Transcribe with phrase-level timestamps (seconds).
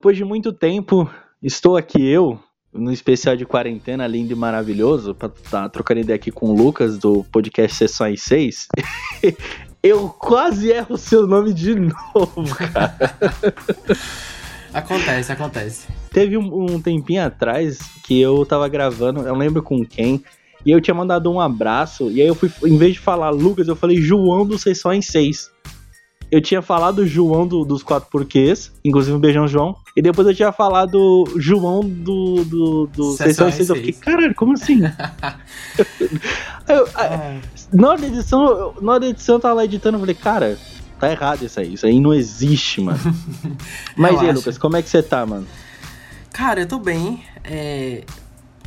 [0.00, 1.10] Depois de muito tempo,
[1.42, 2.40] estou aqui eu,
[2.72, 6.56] no especial de quarentena, lindo e maravilhoso, pra estar tá trocando ideia aqui com o
[6.56, 8.68] Lucas do podcast Sessões 6.
[9.84, 12.96] eu quase erro o seu nome de novo, cara.
[14.72, 15.88] acontece, acontece.
[16.10, 20.24] Teve um, um, tempinho atrás que eu tava gravando, eu lembro com quem,
[20.64, 23.68] e eu tinha mandado um abraço, e aí eu fui, em vez de falar Lucas,
[23.68, 25.59] eu falei João do Sessões 6
[26.30, 29.76] eu tinha falado João do, dos quatro porquês, inclusive um beijão, João.
[29.96, 32.44] E depois eu tinha falado João do.
[32.44, 34.80] do, do Sessão e Eu fiquei, caralho, como assim?
[36.68, 37.40] eu, é.
[37.72, 40.58] na, hora da edição, na hora da edição eu tava lá editando e falei, cara,
[41.00, 41.74] tá errado isso aí.
[41.74, 43.00] Isso aí não existe, mano.
[43.96, 45.46] Mas e aí, Lucas, como é que você tá, mano?
[46.32, 47.24] Cara, eu tô bem.
[47.42, 48.04] É...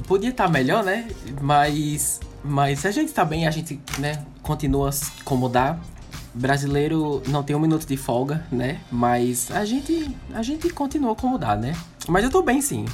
[0.05, 1.08] Podia estar tá melhor, né?
[1.42, 2.20] Mas.
[2.44, 5.80] Mas se a gente tá bem, a gente, né, continua se incomodar
[6.34, 8.80] brasileiro não tem um minuto de folga, né?
[8.92, 11.76] Mas a gente, a gente continua como dá, né?
[12.08, 12.86] Mas eu tô bem sim.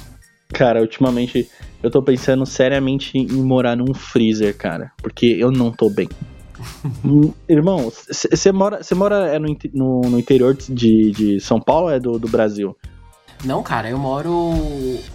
[0.52, 1.48] Cara, ultimamente
[1.82, 4.92] eu tô pensando seriamente em morar num freezer, cara.
[4.98, 6.08] Porque eu não tô bem.
[7.48, 11.92] Irmão, você mora, cê mora é no, no, no, interior de, de São Paulo ou
[11.92, 12.76] é do, do Brasil?
[13.44, 14.52] Não, cara, eu moro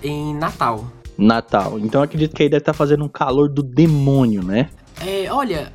[0.01, 0.85] em Natal.
[1.17, 1.77] Natal.
[1.79, 4.69] Então eu acredito que aí deve estar tá fazendo um calor do demônio, né?
[5.05, 5.71] É, olha,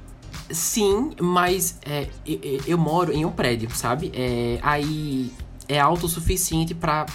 [0.50, 4.10] Sim, mas é, eu, eu, moro em um prédio, sabe?
[4.14, 5.32] É, aí
[5.68, 7.06] é alto o suficiente para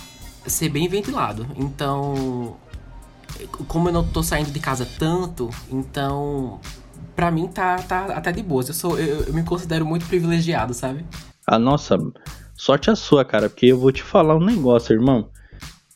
[0.47, 1.45] ser bem ventilado.
[1.58, 2.56] Então,
[3.67, 6.59] como eu não tô saindo de casa tanto, então
[7.16, 8.63] para mim tá, tá até de boa.
[8.66, 11.06] Eu, sou, eu, eu me considero muito privilegiado, sabe?
[11.45, 11.97] Ah, nossa,
[12.56, 15.30] sorte a sua, cara, porque eu vou te falar um negócio, irmão.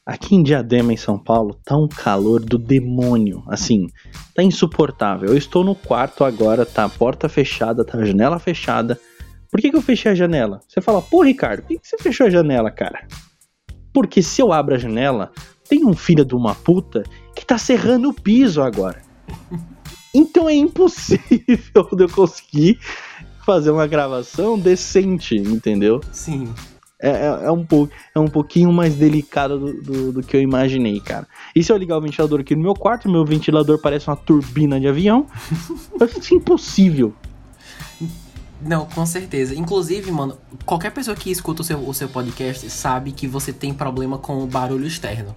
[0.09, 3.43] Aqui em Diadema, em São Paulo, tá um calor do demônio.
[3.47, 3.85] Assim,
[4.33, 5.29] tá insuportável.
[5.29, 8.99] Eu estou no quarto agora, tá a porta fechada, tá a janela fechada.
[9.51, 10.61] Por que, que eu fechei a janela?
[10.67, 13.07] Você fala, pô, Ricardo, por que, que você fechou a janela, cara?
[13.93, 15.31] Porque se eu abro a janela,
[15.69, 17.03] tem um filho de uma puta
[17.35, 19.03] que tá serrando o piso agora.
[20.11, 22.79] Então é impossível de eu conseguir
[23.45, 26.01] fazer uma gravação decente, entendeu?
[26.11, 26.51] Sim.
[27.01, 30.41] É, é, é, um, pouco, é um pouquinho mais delicado do, do, do, que eu
[30.41, 31.25] imaginei, cara.
[31.55, 34.79] E se eu ligar o ventilador aqui no meu quarto, meu ventilador parece uma turbina
[34.79, 35.25] de avião.
[36.01, 37.13] é impossível.
[38.61, 39.55] Não, com certeza.
[39.55, 43.73] Inclusive, mano, qualquer pessoa que escuta o seu, o seu podcast sabe que você tem
[43.73, 45.33] problema com o barulho externo.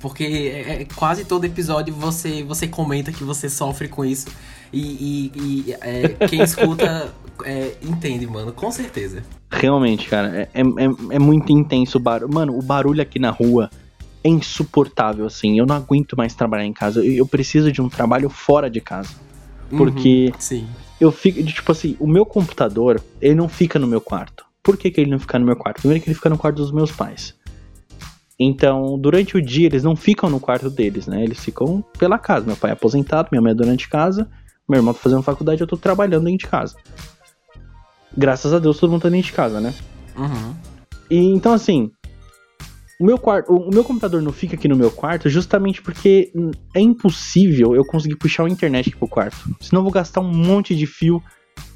[0.00, 4.28] Porque é, é, quase todo episódio você, você comenta que você sofre com isso.
[4.72, 7.12] E, e, e é, quem escuta
[7.44, 9.22] é, entende, mano, com certeza.
[9.50, 12.32] Realmente, cara, é, é, é, é muito intenso o barulho.
[12.32, 13.70] Mano, o barulho aqui na rua
[14.24, 15.58] é insuportável, assim.
[15.58, 17.04] Eu não aguento mais trabalhar em casa.
[17.04, 19.10] Eu, eu preciso de um trabalho fora de casa.
[19.70, 20.66] Uhum, porque uhum, sim.
[21.00, 24.44] eu fico, tipo assim, o meu computador, ele não fica no meu quarto.
[24.62, 25.80] Por que, que ele não fica no meu quarto?
[25.80, 27.34] Primeiro que ele fica no quarto dos meus pais.
[28.38, 31.22] Então, durante o dia, eles não ficam no quarto deles, né?
[31.22, 32.46] Eles ficam pela casa.
[32.46, 34.28] Meu pai é aposentado, minha mãe é durante casa,
[34.68, 36.76] meu irmão tá fazendo faculdade, eu tô trabalhando dentro de casa
[38.16, 39.74] graças a Deus todo mundo tá dentro de casa, né?
[40.16, 40.54] Uhum.
[41.10, 41.90] E então assim,
[43.00, 46.32] o meu quarto, o meu computador não fica aqui no meu quarto justamente porque
[46.74, 49.36] é impossível eu conseguir puxar a internet aqui pro quarto.
[49.60, 51.22] Senão eu vou gastar um monte de fio,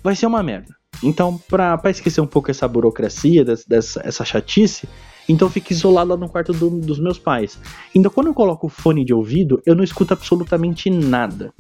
[0.03, 0.75] vai ser uma merda.
[1.03, 4.89] Então, pra, pra esquecer um pouco essa burocracia, dessa, essa chatice,
[5.29, 7.59] então eu fico isolado lá no quarto do, dos meus pais.
[7.95, 11.53] Então, quando eu coloco o fone de ouvido, eu não escuto absolutamente nada.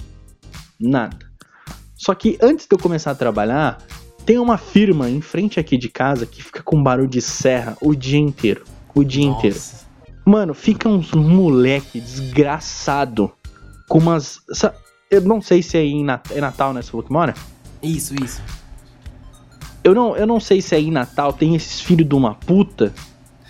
[0.78, 1.18] Nada.
[1.94, 3.78] Só que antes de eu começar a trabalhar,
[4.24, 7.94] tem uma firma em frente aqui de casa que fica com barulho de serra o
[7.94, 8.64] dia inteiro.
[8.94, 9.38] O dia Nossa.
[9.38, 9.60] inteiro.
[10.24, 13.32] Mano, fica uns moleque desgraçado
[13.88, 14.40] com umas.
[15.08, 16.82] Eu não sei se é em é Natal, né?
[16.82, 17.34] Você falou que mora?
[17.82, 18.42] Isso, isso.
[19.84, 22.92] Eu não, eu não sei se aí em Natal tem esses filhos de uma puta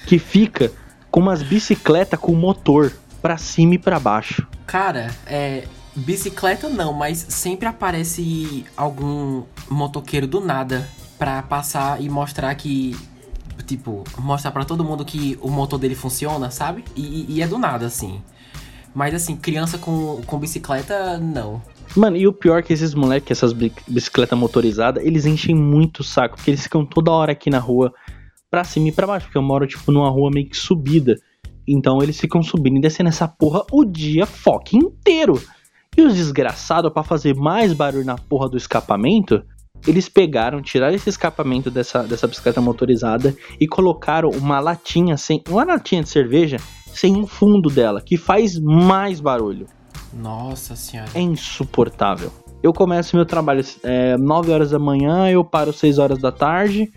[0.07, 0.71] que fica
[1.11, 2.93] com umas bicicletas com motor
[3.23, 4.47] pra cima e pra baixo.
[4.67, 5.65] Cara, é.
[5.97, 10.87] Bicicleta não, mas sempre aparece algum motoqueiro do nada
[11.19, 12.95] pra passar e mostrar que.
[13.67, 16.85] Tipo, mostrar para todo mundo que o motor dele funciona, sabe?
[16.95, 18.21] E, e, é do nada, assim.
[18.95, 21.63] Mas assim, criança com, com bicicleta, não.
[21.97, 26.05] Mano, e o pior é que esses moleques, essas bicicletas motorizadas, eles enchem muito o
[26.05, 27.93] saco, porque eles ficam toda hora aqui na rua
[28.51, 31.17] pra cima e pra baixo, porque eu moro, tipo, numa rua meio que subida.
[31.67, 35.43] Então eles ficam subindo e descendo essa porra o dia fucking inteiro.
[35.97, 39.43] E os desgraçados, para fazer mais barulho na porra do escapamento,
[39.87, 45.43] eles pegaram, tiraram esse escapamento dessa, dessa bicicleta motorizada e colocaram uma latinha sem.
[45.49, 49.67] Uma latinha de cerveja sem um fundo dela, que faz mais barulho.
[50.13, 51.11] Nossa senhora.
[51.15, 52.33] É insuportável.
[52.63, 56.91] Eu começo meu trabalho é, 9 horas da manhã, eu paro 6 horas da tarde.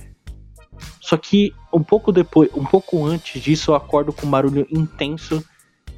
[1.02, 5.44] Só que um pouco depois, um pouco antes disso, eu acordo com um barulho intenso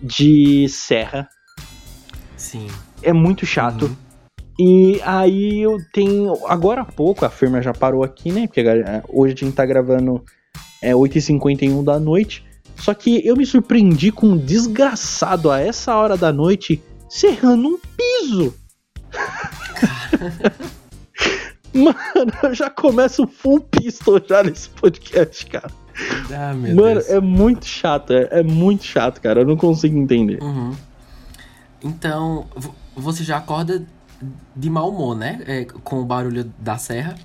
[0.01, 1.30] de serra.
[2.36, 2.68] Sim.
[3.01, 3.86] É muito chato.
[3.86, 3.95] Uhum.
[4.59, 6.33] E aí eu tenho.
[6.48, 8.48] Agora há pouco, a firma já parou aqui, né?
[8.48, 8.63] Porque
[9.09, 10.24] hoje a gente tá gravando
[10.81, 12.45] é 8h51 da noite.
[12.75, 17.77] Só que eu me surpreendi com um desgraçado a essa hora da noite serrando um
[17.77, 18.56] piso.
[21.74, 25.71] Mano, eu já começo full pistol já nesse podcast, cara.
[26.31, 27.09] Ah, meu Mano, Deus.
[27.09, 29.42] é muito chato, é, é muito chato, cara.
[29.42, 30.42] Eu não consigo entender.
[30.42, 30.75] Uhum.
[31.83, 32.47] Então,
[32.96, 33.86] você já acorda
[34.56, 35.42] de mau humor, né?
[35.48, 37.16] É, com o barulho da serra.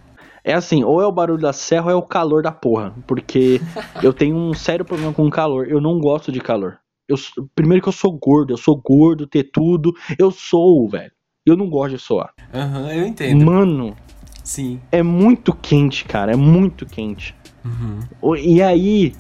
[0.45, 2.95] É assim, ou é o barulho da serra ou é o calor da porra.
[3.07, 3.61] Porque
[4.03, 5.69] eu tenho um sério problema com calor.
[5.69, 6.79] Eu não gosto de calor.
[7.09, 7.17] Eu,
[7.55, 9.93] primeiro que eu sou gordo, eu sou gordo, ter tudo.
[10.19, 11.13] Eu sou, velho.
[11.45, 12.33] Eu não gosto de soar.
[12.53, 13.45] Aham, eu entendo.
[13.45, 13.97] Mano,
[14.43, 14.81] Sim.
[14.91, 16.33] é muito quente, cara.
[16.33, 17.35] É muito quente.
[17.65, 18.37] Uhum.
[18.37, 19.15] E aí,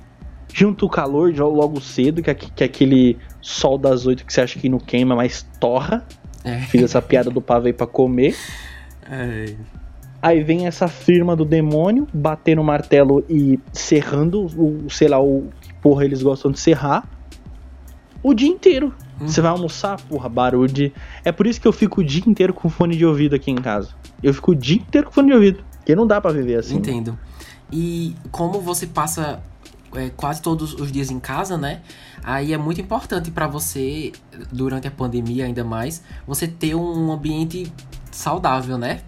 [0.52, 4.58] junto o calor logo cedo, que que é aquele sol das oito que você acha
[4.58, 6.06] que não queima, mas torra.
[6.46, 6.60] É.
[6.60, 8.36] Fiz essa piada do pavê pra comer.
[9.10, 9.54] É.
[10.22, 15.48] Aí vem essa firma do demônio, batendo o martelo e serrando, o, sei lá, o
[15.60, 17.04] que porra eles gostam de serrar.
[18.22, 18.94] O dia inteiro.
[19.20, 19.28] Hum.
[19.28, 20.92] Você vai almoçar, porra, barulho de.
[21.24, 23.56] É por isso que eu fico o dia inteiro com fone de ouvido aqui em
[23.56, 23.90] casa.
[24.22, 25.64] Eu fico o dia inteiro com fone de ouvido.
[25.78, 26.76] Porque não dá pra viver assim.
[26.76, 27.18] Entendo.
[27.72, 29.40] E como você passa
[29.96, 31.82] é, quase todos os dias em casa, né?
[32.22, 34.12] Aí é muito importante pra você,
[34.52, 37.72] durante a pandemia ainda mais, você ter um ambiente
[38.10, 39.00] saudável, né?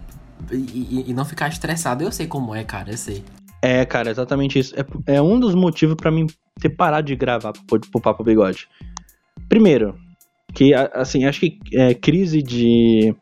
[0.51, 2.03] E, e- e não ficar estressado.
[2.03, 3.23] Eu sei como é, cara, eu sei.
[3.61, 4.73] É, cara, exatamente isso.
[5.05, 6.27] É, é um dos motivos pra mim
[6.61, 8.67] ter parado de gravar pro, pro Papo Bigode.
[9.49, 9.97] Primeiro,
[10.53, 13.13] que, assim, acho que é, crise de.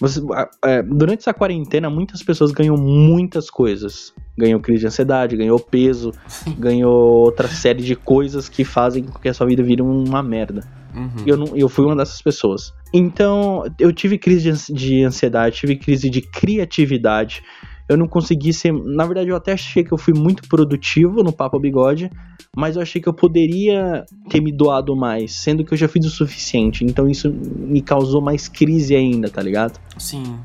[0.00, 0.20] Você-
[0.64, 4.12] é, durante essa quarentena, muitas pessoas ganham muitas coisas.
[4.36, 6.12] Ganhou crise de ansiedade, ganhou peso,
[6.58, 10.62] ganhou outra série de coisas que fazem com que a sua vida vire uma merda.
[10.94, 11.24] Uhum.
[11.26, 12.72] Eu, não, eu fui uma dessas pessoas.
[12.92, 17.42] Então, eu tive crise de ansiedade, tive crise de criatividade.
[17.88, 18.72] Eu não consegui ser.
[18.72, 22.10] Na verdade, eu até achei que eu fui muito produtivo no Papo Bigode,
[22.56, 26.06] mas eu achei que eu poderia ter me doado mais, sendo que eu já fiz
[26.06, 26.84] o suficiente.
[26.84, 29.78] Então, isso me causou mais crise ainda, tá ligado?
[29.98, 30.38] Sim.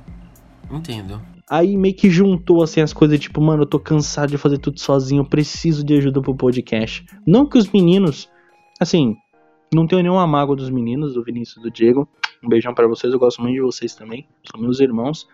[0.72, 1.22] Entendo.
[1.50, 4.82] Aí meio que juntou assim as coisas, tipo, mano, eu tô cansado de fazer tudo
[4.82, 7.06] sozinho, eu preciso de ajuda pro podcast.
[7.26, 8.30] Não que os meninos,
[8.82, 9.16] assim,
[9.74, 12.08] não tenho nenhuma mágoa dos meninos, do Vinícius e do Diego.
[12.44, 15.26] Um beijão pra vocês, eu gosto muito de vocês também, são meus irmãos.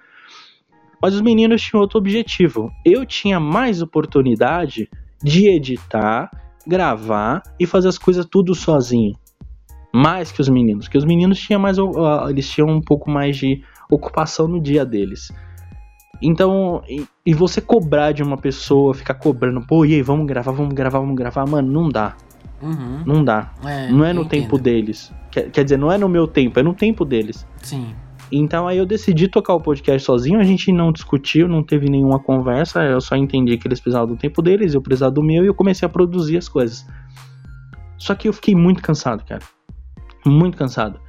[1.04, 2.72] Mas os meninos tinham outro objetivo.
[2.86, 4.90] Eu tinha mais oportunidade
[5.22, 6.32] de editar,
[6.66, 9.14] gravar e fazer as coisas tudo sozinho.
[9.94, 13.36] Mais que os meninos, porque os meninos tinham mais, ah, eles tinham um pouco mais
[13.36, 13.62] de
[13.92, 15.30] ocupação no dia deles.
[16.22, 16.82] Então,
[17.26, 21.00] e, você cobrar de uma pessoa, ficar cobrando, pô, e aí, vamos gravar, vamos gravar,
[21.00, 22.16] vamos gravar, mano, não dá,
[22.62, 23.04] Uhum.
[23.06, 23.52] não dá.
[23.66, 24.42] É, não é no entendo.
[24.42, 25.14] tempo deles.
[25.30, 27.46] Quer, quer dizer, não é no meu tempo, é no tempo deles.
[27.62, 27.94] Sim.
[28.36, 32.20] Então aí eu decidi tocar o podcast sozinho, a gente não discutiu, não teve nenhuma
[32.20, 35.48] conversa, eu só entendi que eles precisavam do tempo deles, eu precisava do meu e
[35.48, 36.86] eu comecei a produzir as coisas.
[37.98, 39.42] Só que eu fiquei muito cansado, cara.
[40.26, 41.00] Muito cansado.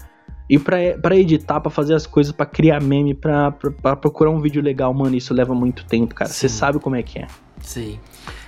[0.50, 4.30] E pra, pra editar, pra fazer as coisas, pra criar meme, pra, pra, pra procurar
[4.30, 6.30] um vídeo legal, mano, isso leva muito tempo, cara.
[6.30, 6.56] Você Sim.
[6.58, 7.26] sabe como é que é.
[7.60, 7.98] Sei.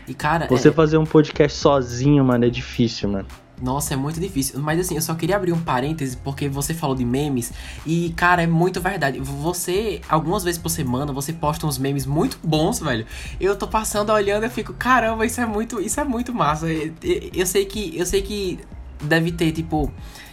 [0.07, 3.27] E, cara, Você é- fazer um podcast sozinho, mano, é difícil, mano.
[3.61, 4.61] Nossa, é muito difícil.
[4.61, 7.53] Mas assim, eu só queria abrir um parêntese porque você falou de memes
[7.87, 9.19] e, cara, é muito verdade.
[9.19, 13.07] Você, algumas vezes por semana, você posta uns memes muito bons, velho.
[13.41, 16.71] Eu tô passando olhando e fico, caramba, isso é muito, isso é muito massa.
[16.71, 18.59] E- e- Eu sei que, eu sei que
[19.03, 19.91] deve ter, tipo,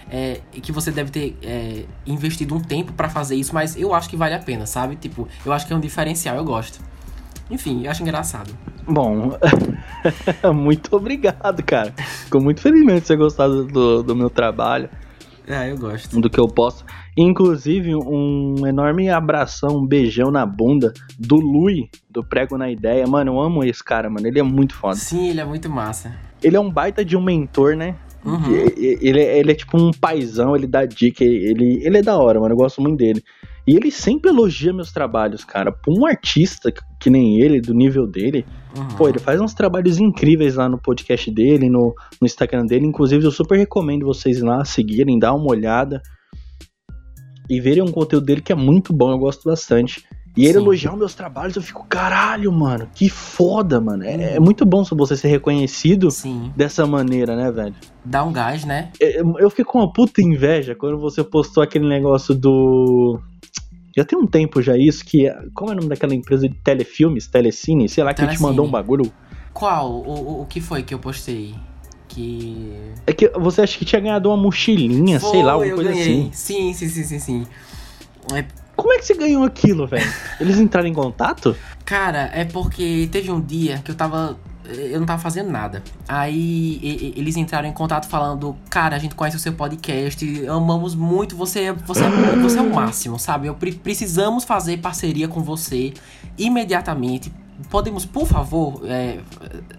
[0.10, 4.10] é, que você deve ter é, investido um tempo pra fazer isso, mas eu acho
[4.10, 4.98] que vale a pena, sabe?
[4.98, 6.80] Tipo, eu acho que é um diferencial, eu gosto.
[7.50, 8.52] Enfim, eu acho engraçado.
[8.88, 9.38] Bom,
[10.54, 11.94] muito obrigado, cara.
[12.26, 14.90] Fico muito feliz mesmo de você gostar do, do, meu trabalho,
[15.48, 16.20] É, eu gosto.
[16.20, 16.84] do que eu posto.
[17.18, 23.06] Inclusive, um enorme abração, um beijão na bunda do Lui, do Prego na Ideia.
[23.08, 24.28] Mano, eu amo esse cara, mano.
[24.28, 24.96] Ele é muito foda.
[24.96, 26.14] Sim, ele é muito massa.
[26.42, 27.96] Ele é um baita de um mentor, né?
[28.26, 28.52] Uhum.
[28.56, 32.40] Ele, é- ele é tipo um paizão, ele dá dica, ele, ele é da hora,
[32.40, 32.54] mano.
[32.54, 33.24] Eu gosto muito dele.
[33.66, 35.72] E ele sempre elogia meus trabalhos, cara.
[35.72, 38.88] Pra um artista que, nem ele, do nível dele, Uhum.
[38.98, 42.88] Pô, ele faz uns trabalhos incríveis lá no podcast dele, no, no Instagram dele.
[42.88, 46.02] Inclusive, eu super recomendo vocês ir lá seguirem, dar uma olhada
[47.50, 50.04] e verem um conteúdo dele que é muito bom, eu gosto bastante.
[50.36, 50.60] E ele Sim.
[50.60, 54.04] elogiar os meus trabalhos, eu fico, caralho, mano, que foda, mano.
[54.04, 56.52] É, é muito bom você ser reconhecido Sim.
[56.56, 57.76] dessa maneira, né, velho?
[58.04, 58.92] Dá um gás, né?
[59.00, 63.20] É, Eu fiquei com uma puta inveja quando você postou aquele negócio do.
[63.96, 65.28] Já tem um tempo já isso, que.
[65.28, 67.88] é- Como é o nome daquela empresa de telefilmes, telecine?
[67.88, 68.50] Sei lá, que te Telecine.
[68.50, 69.12] mandou um bagulho
[69.54, 69.88] Qual?
[69.92, 71.54] O, o, o que foi que eu postei?
[72.08, 72.74] Que.
[73.06, 75.92] É que você acha que tinha ganhado uma mochilinha, Foi, sei lá, alguma eu coisa
[75.92, 76.22] ganhei.
[76.22, 76.30] assim.
[76.34, 77.48] Sim, sim, sim, sim, sim.
[78.34, 78.44] É,
[78.76, 80.12] Como é que você ganhou aquilo, velho?
[80.40, 81.56] Eles entraram em contato?
[81.86, 84.38] cara, é porque teve um dia que eu tava.
[84.66, 85.84] Eu não tava fazendo nada.
[86.08, 90.48] Aí e- e- eles entraram em contato falando: Cara, a gente conhece o seu podcast,
[90.48, 92.10] amamos muito, você, você, é,
[92.42, 93.48] você é o máximo, sabe?
[93.48, 95.94] Eu pre- precisamos fazer parceria com você
[96.38, 97.32] imediatamente.
[97.70, 99.20] Podemos, por favor, é,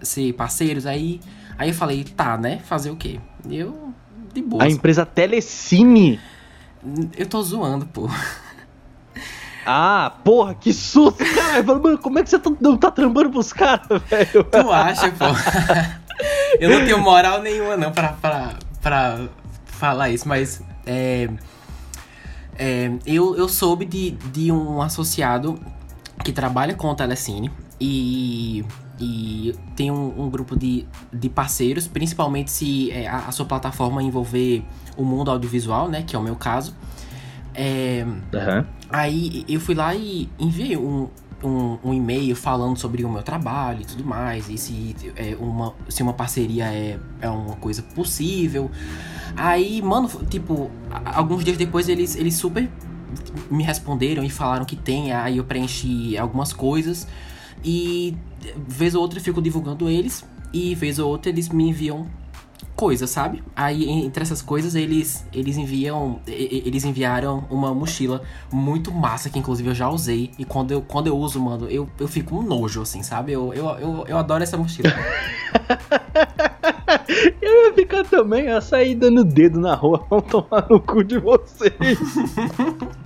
[0.03, 0.85] ser parceiros?
[0.85, 1.19] Aí,
[1.57, 2.59] aí eu falei: Tá, né?
[2.65, 3.19] Fazer o quê?
[3.49, 3.91] Eu,
[4.33, 4.63] de boa.
[4.63, 6.19] A empresa Telecine.
[7.17, 8.07] Eu tô zoando, pô.
[9.65, 11.65] Ah, porra, que susto, caralho.
[11.65, 14.43] Falei, Mano, como é que você tá- não tá trampando pros caras, velho?
[14.43, 15.25] Tu acha, pô?
[16.59, 19.27] eu não tenho moral nenhuma, não, pra, pra, pra
[19.65, 20.61] falar isso, mas.
[20.85, 21.29] É,
[22.57, 25.59] é, eu, eu soube de, de um associado
[26.23, 28.63] que trabalha com o Telecine e,
[28.99, 34.01] e tem um, um grupo de, de parceiros, principalmente se é, a, a sua plataforma
[34.01, 34.63] envolver
[34.95, 36.03] o mundo audiovisual, né?
[36.05, 36.73] Que é o meu caso.
[37.53, 38.65] É, Aham.
[38.89, 41.09] Aí eu fui lá e enviei um,
[41.43, 45.73] um, um e-mail falando sobre o meu trabalho e tudo mais, e se, é, uma,
[45.89, 48.69] se uma parceria é, é uma coisa possível.
[49.35, 50.69] Aí, mano, tipo,
[51.05, 52.69] alguns dias depois eles, eles super
[53.49, 57.07] me responderam e falaram que tem, aí eu preenchi algumas coisas.
[57.63, 58.15] E
[58.67, 60.23] vez ou outra eu fico divulgando eles,
[60.53, 62.07] e vez ou outra eles me enviam
[62.75, 63.43] coisas, sabe?
[63.55, 68.21] Aí entre essas coisas eles eles enviam eles enviaram uma mochila
[68.51, 71.89] muito massa que inclusive eu já usei e quando eu quando eu uso, mano, eu,
[71.99, 73.31] eu fico um nojo assim, sabe?
[73.31, 74.93] Eu, eu, eu, eu adoro essa mochila.
[77.41, 81.19] Eu ia ficar também, ia sair dando dedo na rua, vão tomar no cu de
[81.19, 81.73] vocês.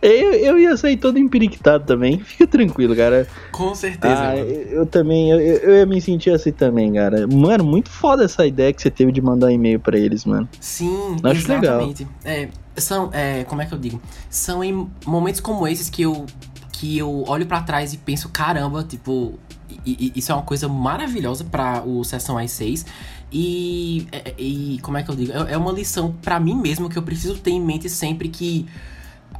[0.00, 3.26] eu, eu ia sair todo empiriquitado também, fica tranquilo, cara.
[3.50, 4.14] Com certeza.
[4.16, 7.26] Ah, eu, também, eu, eu ia me sentir assim também, cara.
[7.26, 10.48] Mano, muito foda essa ideia que você teve de mandar um e-mail pra eles, mano.
[10.60, 11.64] Sim, Acho legal.
[11.64, 12.06] exatamente.
[12.24, 14.00] É, são, é, como é que eu digo?
[14.30, 16.26] São em momentos como esses que eu
[16.72, 19.38] que eu olho pra trás e penso, caramba, tipo,
[19.86, 22.84] i- i- isso é uma coisa maravilhosa pra o Sessão às 6
[23.32, 25.32] e, é- e como é que eu digo?
[25.32, 28.66] É é uma lição pra mim mesmo que eu preciso ter em mente sempre que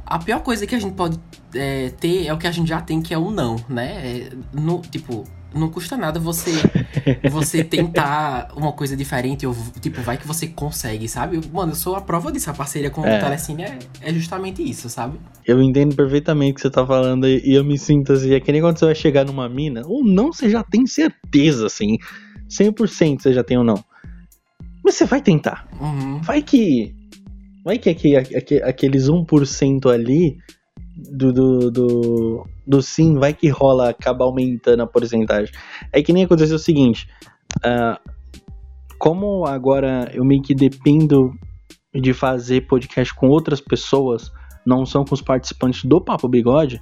[0.05, 1.19] a pior coisa que a gente pode
[1.53, 3.91] é, ter é o que a gente já tem, que é o não, né?
[4.05, 5.23] É, no, tipo,
[5.55, 6.51] não custa nada você
[7.31, 11.39] você tentar uma coisa diferente, ou tipo, vai que você consegue, sabe?
[11.51, 12.49] Mano, eu sou a prova disso.
[12.49, 13.17] A parceria com É.
[13.17, 15.19] o Telecine é, é justamente isso, sabe?
[15.45, 18.51] Eu entendo perfeitamente o que você tá falando e eu me sinto assim, é que
[18.51, 21.97] nem quando você vai chegar numa mina, ou não, você já tem certeza, assim,
[22.49, 23.83] 100% você já tem ou não.
[24.83, 25.67] Mas você vai tentar.
[25.79, 26.21] Uhum.
[26.21, 26.93] Vai que.
[27.63, 30.37] Vai que aque- aque- aqueles 1% ali
[30.95, 35.53] do, do, do, do sim, vai que rola, acaba aumentando a porcentagem.
[35.91, 37.07] É que nem aconteceu o seguinte:
[37.63, 37.99] ah,
[38.97, 41.33] como agora eu meio que dependo
[41.93, 44.31] de fazer podcast com outras pessoas,
[44.65, 46.81] não são com os participantes do Papo Bigode.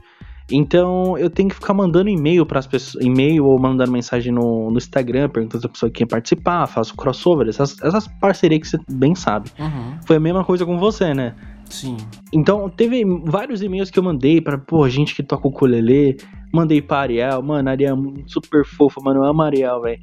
[0.52, 4.70] Então eu tenho que ficar mandando e-mail para as pessoas, e-mail ou mandando mensagem no,
[4.70, 8.80] no Instagram, perguntando se a pessoa quer participar, faço crossover, essas, essas parcerias que você
[8.90, 9.50] bem sabe.
[9.58, 9.98] Uhum.
[10.06, 11.36] Foi a mesma coisa com você, né?
[11.72, 11.98] Sim.
[12.34, 16.18] Então, teve vários e-mails que eu mandei pra, pô, gente que toca o ukulele.
[16.54, 20.02] Mandei pra Ariel, mano, a Ariel é super fofa, mano, eu amo a Ariel, velho.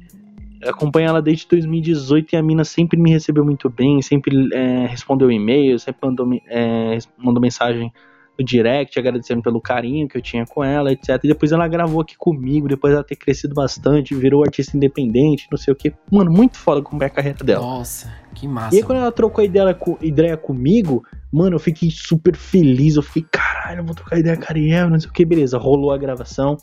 [0.65, 5.31] Acompanho ela desde 2018 e a mina sempre me recebeu muito bem, sempre é, respondeu
[5.31, 7.93] e-mail, sempre mandou, é, mandou mensagem
[8.39, 11.19] no direct, agradecendo pelo carinho que eu tinha com ela, etc.
[11.23, 15.57] E depois ela gravou aqui comigo, depois ela ter crescido bastante, virou artista independente, não
[15.57, 15.93] sei o que.
[16.09, 17.65] Mano, muito foda acompanhar a carreira dela.
[17.65, 18.75] Nossa, que massa.
[18.75, 22.95] E aí, quando ela trocou ideia, ideia comigo, mano, eu fiquei super feliz.
[22.95, 25.57] Eu fiquei, caralho, eu vou trocar ideia com a Ariel, não sei o que, beleza.
[25.57, 26.57] Rolou a gravação.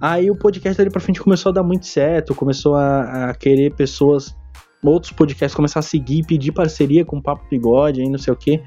[0.00, 3.74] Aí o podcast dali pra frente começou a dar muito certo, começou a, a querer
[3.74, 4.34] pessoas,
[4.82, 8.36] outros podcasts começaram a seguir, pedir parceria com o Papo Bigode, aí não sei o
[8.36, 8.62] que.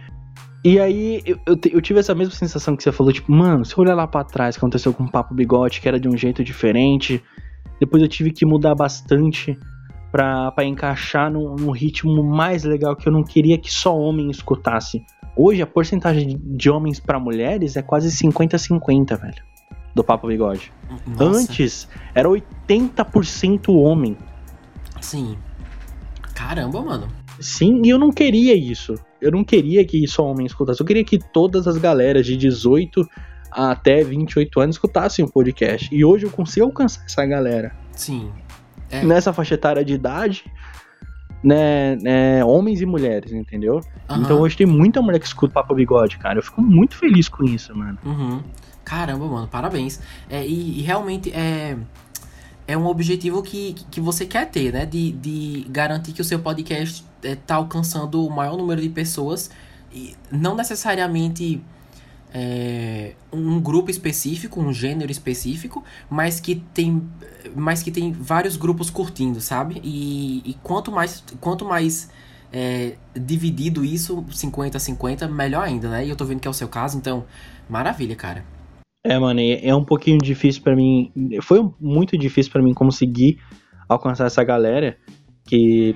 [0.64, 3.74] E aí eu, eu, eu tive essa mesma sensação que você falou, tipo, mano, se
[3.76, 6.16] eu olhar lá pra trás, que aconteceu com o Papo Bigode, que era de um
[6.16, 7.24] jeito diferente.
[7.80, 9.58] Depois eu tive que mudar bastante
[10.12, 14.30] pra, pra encaixar num, num ritmo mais legal que eu não queria que só homem
[14.30, 15.04] escutasse.
[15.36, 19.44] Hoje a porcentagem de, homens pra mulheres é quase 50-50, velho.
[19.96, 20.72] Do Papo Bigode.
[21.08, 24.16] Nossa, Antes era 80% homem.
[25.02, 25.38] Sim.
[26.36, 27.08] Caramba, mano.
[27.42, 28.96] Sim, e eu não queria isso.
[29.20, 30.80] Eu não queria que só homem escutasse.
[30.80, 33.08] Eu queria que todas as galeras de 18
[33.52, 35.90] até 28 anos escutassem o podcast.
[35.94, 37.76] E hoje eu consigo alcançar essa galera.
[37.92, 38.32] Sim.
[38.90, 39.04] É.
[39.04, 40.46] Nessa faixa etária de idade,
[41.44, 43.82] né, né, homens e mulheres, entendeu?
[44.10, 44.22] Aham.
[44.22, 46.40] Então hoje tem muita mulher que escuta Papo Bigode, cara.
[46.40, 47.98] Eu fico muito feliz com isso, mano.
[48.06, 48.42] Uhum.
[48.84, 50.00] Caramba, mano, parabéns.
[50.30, 51.78] É, e, e realmente é,
[52.68, 54.86] é um objetivo que, que você quer ter, né?
[54.86, 59.50] De, de garantir que o seu podcast está é, alcançando o maior número de pessoas.
[59.94, 61.62] E não necessariamente
[62.34, 67.02] é, um grupo específico, um gênero específico, mas que tem,
[67.56, 69.82] mas que tem vários grupos curtindo, sabe?
[69.84, 72.10] E, e quanto mais, quanto mais
[72.52, 76.06] é, dividido isso, 50 a 50, melhor ainda, né?
[76.06, 77.26] E eu tô vendo que é o seu caso, então,
[77.70, 78.46] maravilha, cara.
[79.04, 81.12] É, mano, é um pouquinho difícil para mim.
[81.42, 83.40] Foi muito difícil para mim conseguir
[83.90, 84.96] alcançar essa galera
[85.46, 85.96] que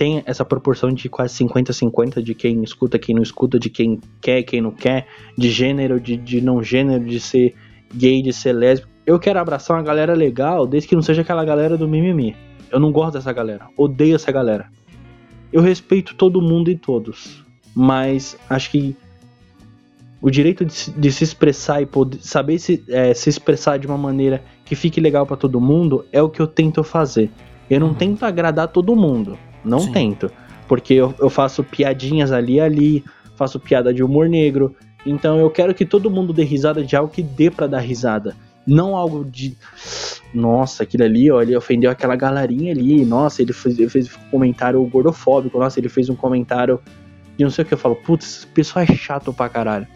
[0.00, 4.42] tem essa proporção de quase 50-50 de quem escuta, quem não escuta, de quem quer,
[4.44, 7.54] quem não quer, de gênero, de, de não gênero, de ser
[7.94, 8.90] gay, de ser lésbico.
[9.04, 12.34] Eu quero abraçar uma galera legal, desde que não seja aquela galera do mimimi.
[12.72, 14.70] Eu não gosto dessa galera, odeio essa galera.
[15.52, 18.96] Eu respeito todo mundo e todos, mas acho que
[20.18, 23.98] o direito de, de se expressar e poder saber se, é, se expressar de uma
[23.98, 27.30] maneira que fique legal para todo mundo é o que eu tento fazer.
[27.68, 27.94] Eu não uhum.
[27.94, 29.92] tento agradar todo mundo, não Sim.
[29.92, 30.30] tento,
[30.68, 33.04] porque eu, eu faço piadinhas ali e ali,
[33.36, 34.74] faço piada de humor negro,
[35.04, 38.36] então eu quero que todo mundo dê risada de algo que dê para dar risada.
[38.66, 39.56] Não algo de.
[40.32, 43.04] Nossa, aquilo ali, ó, ele ofendeu aquela galerinha ali.
[43.04, 45.58] Nossa, ele fez, ele fez um comentário gordofóbico.
[45.58, 46.78] Nossa, ele fez um comentário
[47.36, 47.74] de não sei o que.
[47.74, 49.86] Eu falo, putz, esse pessoal é chato pra caralho.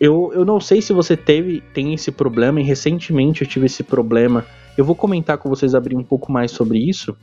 [0.00, 3.82] Eu, eu não sei se você teve tem esse problema, e recentemente eu tive esse
[3.82, 4.44] problema.
[4.76, 7.16] Eu vou comentar com vocês abrir um pouco mais sobre isso.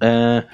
[0.00, 0.44] É,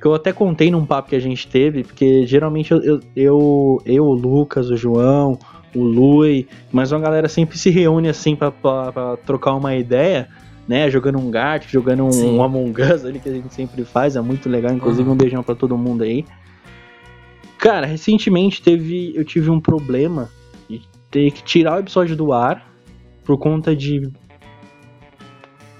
[0.00, 3.82] que eu até contei num papo que a gente teve, porque geralmente eu, eu, eu,
[3.84, 5.38] eu o Lucas, o João,
[5.74, 10.28] o Lui, mas uma galera sempre se reúne assim para trocar uma ideia,
[10.66, 10.88] né?
[10.90, 14.20] Jogando um Gart, jogando um, um, Among Us ali que a gente sempre faz, é
[14.20, 14.72] muito legal.
[14.72, 15.14] Inclusive, uhum.
[15.14, 16.24] um beijão para todo mundo aí.
[17.58, 20.30] Cara, recentemente teve, eu tive um problema
[21.10, 22.70] ter que tirar o episódio do ar
[23.24, 24.10] por conta de,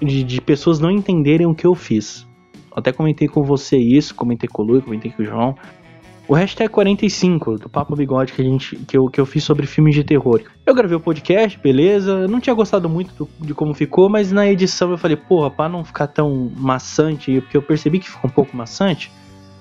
[0.01, 2.27] de, de pessoas não entenderem o que eu fiz.
[2.75, 5.55] Até comentei com você isso, comentei com o Lu, comentei com o João.
[6.27, 9.65] O hashtag 45 do Papo Bigode que, a gente, que, eu, que eu fiz sobre
[9.65, 10.39] filmes de terror.
[10.63, 12.11] Eu gravei o podcast, beleza.
[12.11, 15.49] Eu não tinha gostado muito do, de como ficou, mas na edição eu falei, porra,
[15.49, 19.11] pra não ficar tão maçante, porque eu percebi que ficou um pouco maçante,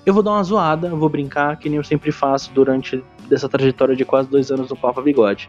[0.04, 3.96] eu vou dar uma zoada, vou brincar, que nem eu sempre faço durante essa trajetória
[3.96, 5.48] de quase dois anos do Papa Bigode.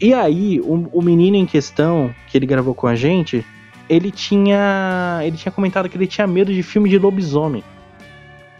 [0.00, 3.44] E aí, o, o menino em questão, que ele gravou com a gente,
[3.92, 5.20] ele tinha.
[5.22, 7.62] Ele tinha comentado que ele tinha medo de filme de lobisomem.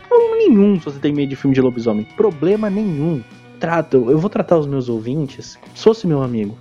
[0.07, 2.07] Problema nenhum se você tem medo de filme de lobisomem.
[2.17, 3.23] Problema nenhum.
[3.59, 6.59] Trato, eu vou tratar os meus ouvintes como se fosse meu amigo.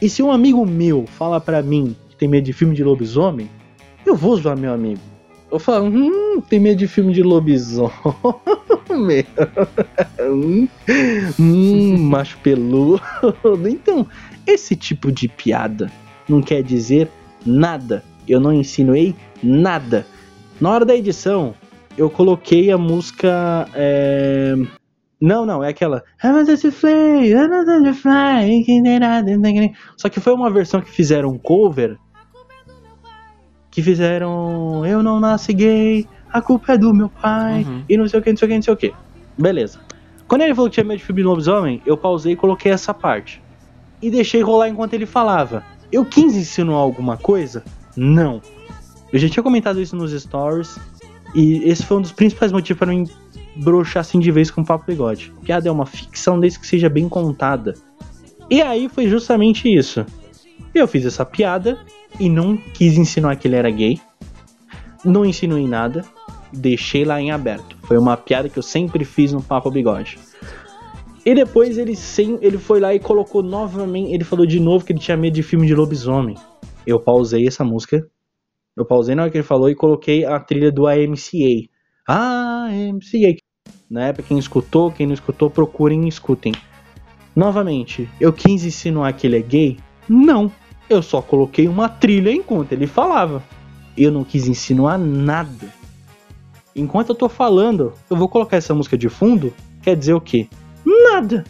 [0.00, 3.48] E se um amigo meu fala para mim que tem medo de filme de lobisomem,
[4.04, 5.00] eu vou zoar meu amigo.
[5.50, 7.92] Eu falo, hum, tem medo de filme de lobisomem.
[11.38, 13.00] hum, macho peludo.
[13.70, 14.06] Então,
[14.46, 15.92] esse tipo de piada
[16.28, 17.08] não quer dizer
[17.44, 18.02] nada.
[18.26, 20.06] Eu não insinuei nada.
[20.60, 21.54] Na hora da edição,
[21.96, 23.68] eu coloquei a música.
[23.74, 24.54] É...
[25.20, 26.02] Não, não, é aquela.
[29.96, 31.96] Só que foi uma versão que fizeram um cover
[33.72, 37.84] que fizeram Eu não nasci gay, a culpa é do meu pai, uhum.
[37.88, 38.94] e não sei o que, não sei o que, não sei o que.
[39.36, 39.80] Beleza.
[40.28, 42.92] Quando ele falou que tinha medo de filme de lobisomem, eu pausei e coloquei essa
[42.92, 43.42] parte.
[44.00, 45.64] E deixei rolar enquanto ele falava.
[45.92, 47.62] Eu quis ensinar alguma coisa?
[47.96, 48.40] Não.
[49.12, 50.78] Eu já tinha comentado isso nos stories.
[51.34, 53.08] E esse foi um dos principais motivos para mim
[53.56, 55.32] broxar assim de vez com o Papo Bigode.
[55.42, 57.74] Piada é uma ficção desde que seja bem contada.
[58.50, 60.04] E aí foi justamente isso.
[60.74, 61.78] Eu fiz essa piada
[62.18, 64.00] e não quis insinuar que ele era gay.
[65.04, 66.04] Não insinuei nada,
[66.52, 67.76] deixei lá em aberto.
[67.82, 70.18] Foi uma piada que eu sempre fiz no Papo Bigode.
[71.24, 74.92] E depois ele sem, ele foi lá e colocou novamente, ele falou de novo que
[74.92, 76.36] ele tinha medo de filme de lobisomem.
[76.84, 78.04] Eu pausei essa música.
[78.76, 81.68] Eu pausei na hora que ele falou e coloquei a trilha do AMCA.
[82.08, 83.36] AMCA.
[83.88, 86.52] Na época, quem escutou, quem não escutou, procurem e escutem.
[87.36, 89.78] Novamente, eu quis insinuar que ele é gay?
[90.08, 90.50] Não.
[90.90, 93.42] Eu só coloquei uma trilha enquanto ele falava.
[93.96, 95.72] Eu não quis insinuar nada.
[96.74, 99.52] Enquanto eu tô falando, eu vou colocar essa música de fundo.
[99.82, 100.48] Quer dizer o quê?
[100.84, 101.44] Nada.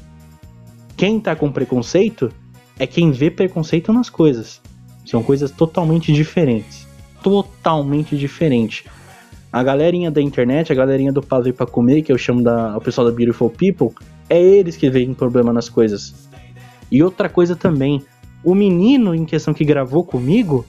[0.97, 2.33] Quem tá com preconceito
[2.79, 4.61] é quem vê preconceito nas coisas.
[5.05, 6.87] São coisas totalmente diferentes.
[7.23, 8.85] Totalmente diferentes.
[9.53, 12.81] A galerinha da internet, a galerinha do Padre para Comer, que eu chamo da, o
[12.81, 13.90] pessoal da Beautiful People,
[14.29, 16.29] é eles que veem problema nas coisas.
[16.90, 18.03] E outra coisa também,
[18.42, 20.64] o menino em questão que gravou comigo,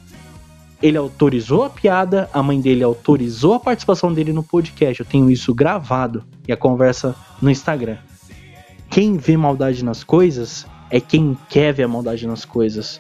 [0.82, 5.00] ele autorizou a piada, a mãe dele autorizou a participação dele no podcast.
[5.00, 7.98] Eu tenho isso gravado e a conversa no Instagram.
[8.94, 13.00] Quem vê maldade nas coisas é quem quer ver a maldade nas coisas.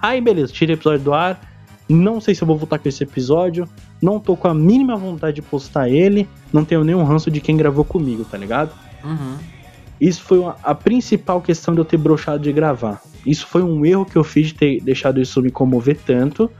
[0.00, 1.40] Aí, beleza, tirei o episódio do ar.
[1.88, 3.68] Não sei se eu vou voltar com esse episódio.
[4.00, 6.28] Não tô com a mínima vontade de postar ele.
[6.52, 8.72] Não tenho nenhum ranço de quem gravou comigo, tá ligado?
[9.04, 9.36] Uhum.
[10.00, 13.00] Isso foi uma- a principal questão de eu ter brochado de gravar.
[13.26, 16.50] Isso foi um erro que eu fiz de ter deixado isso me comover tanto.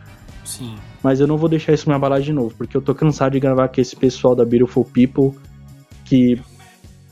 [0.45, 0.75] Sim.
[1.03, 3.41] Mas eu não vou deixar isso me abalar de novo, porque eu tô cansado de
[3.41, 5.33] gravar com esse pessoal da Beautiful People
[6.05, 6.41] que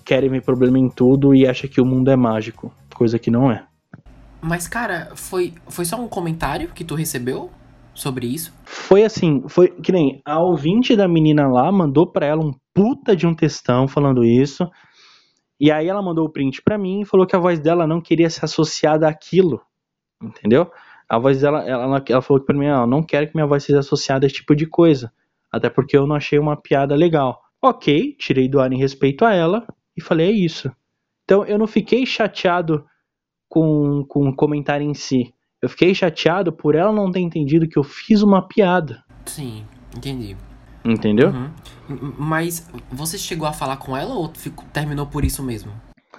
[0.04, 3.50] querem ver problema em tudo e acha que o mundo é mágico, coisa que não
[3.50, 3.64] é.
[4.40, 7.50] Mas, cara, foi, foi só um comentário que tu recebeu
[7.94, 8.52] sobre isso?
[8.64, 13.14] Foi assim, foi que nem a ouvinte da menina lá mandou pra ela um puta
[13.14, 14.68] de um textão falando isso.
[15.58, 18.00] E aí ela mandou o print pra mim e falou que a voz dela não
[18.00, 19.60] queria ser associada àquilo.
[20.22, 20.70] Entendeu?
[21.06, 23.64] A voz dela, ela, ela falou que pra mim, ela não quero que minha voz
[23.64, 25.12] seja associada a esse tipo de coisa.
[25.52, 27.40] Até porque eu não achei uma piada legal.
[27.62, 29.66] Ok, tirei do ar em respeito a ela
[30.00, 30.70] e falei, é isso.
[31.24, 32.84] Então eu não fiquei chateado
[33.48, 35.32] com, com o comentário em si.
[35.62, 39.04] Eu fiquei chateado por ela não ter entendido que eu fiz uma piada.
[39.26, 39.64] Sim,
[39.96, 40.36] entendi.
[40.84, 41.28] Entendeu?
[41.30, 42.14] Uhum.
[42.18, 45.70] Mas você chegou a falar com ela ou ficou- terminou por isso mesmo?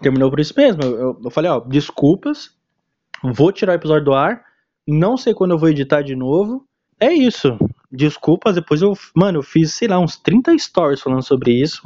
[0.02, 0.84] Terminou por isso mesmo.
[0.84, 2.52] Eu- eu falei, ó, desculpas.
[3.24, 4.44] Vou tirar o episódio do ar.
[4.88, 6.66] Não sei quando eu vou editar de novo.
[7.00, 7.58] É isso.
[7.92, 8.94] Desculpas, depois eu.
[9.16, 11.82] Mano, eu fiz, sei lá, uns 30 stories falando sobre isso.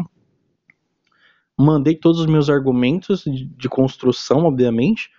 [1.57, 5.09] Mandei todos os meus argumentos de, de construção, obviamente.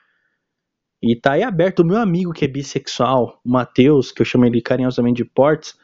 [1.02, 1.80] E tá aí aberto.
[1.80, 5.78] O meu amigo que é bissexual, o Matheus, que eu chamo ele carinhosamente de Portes,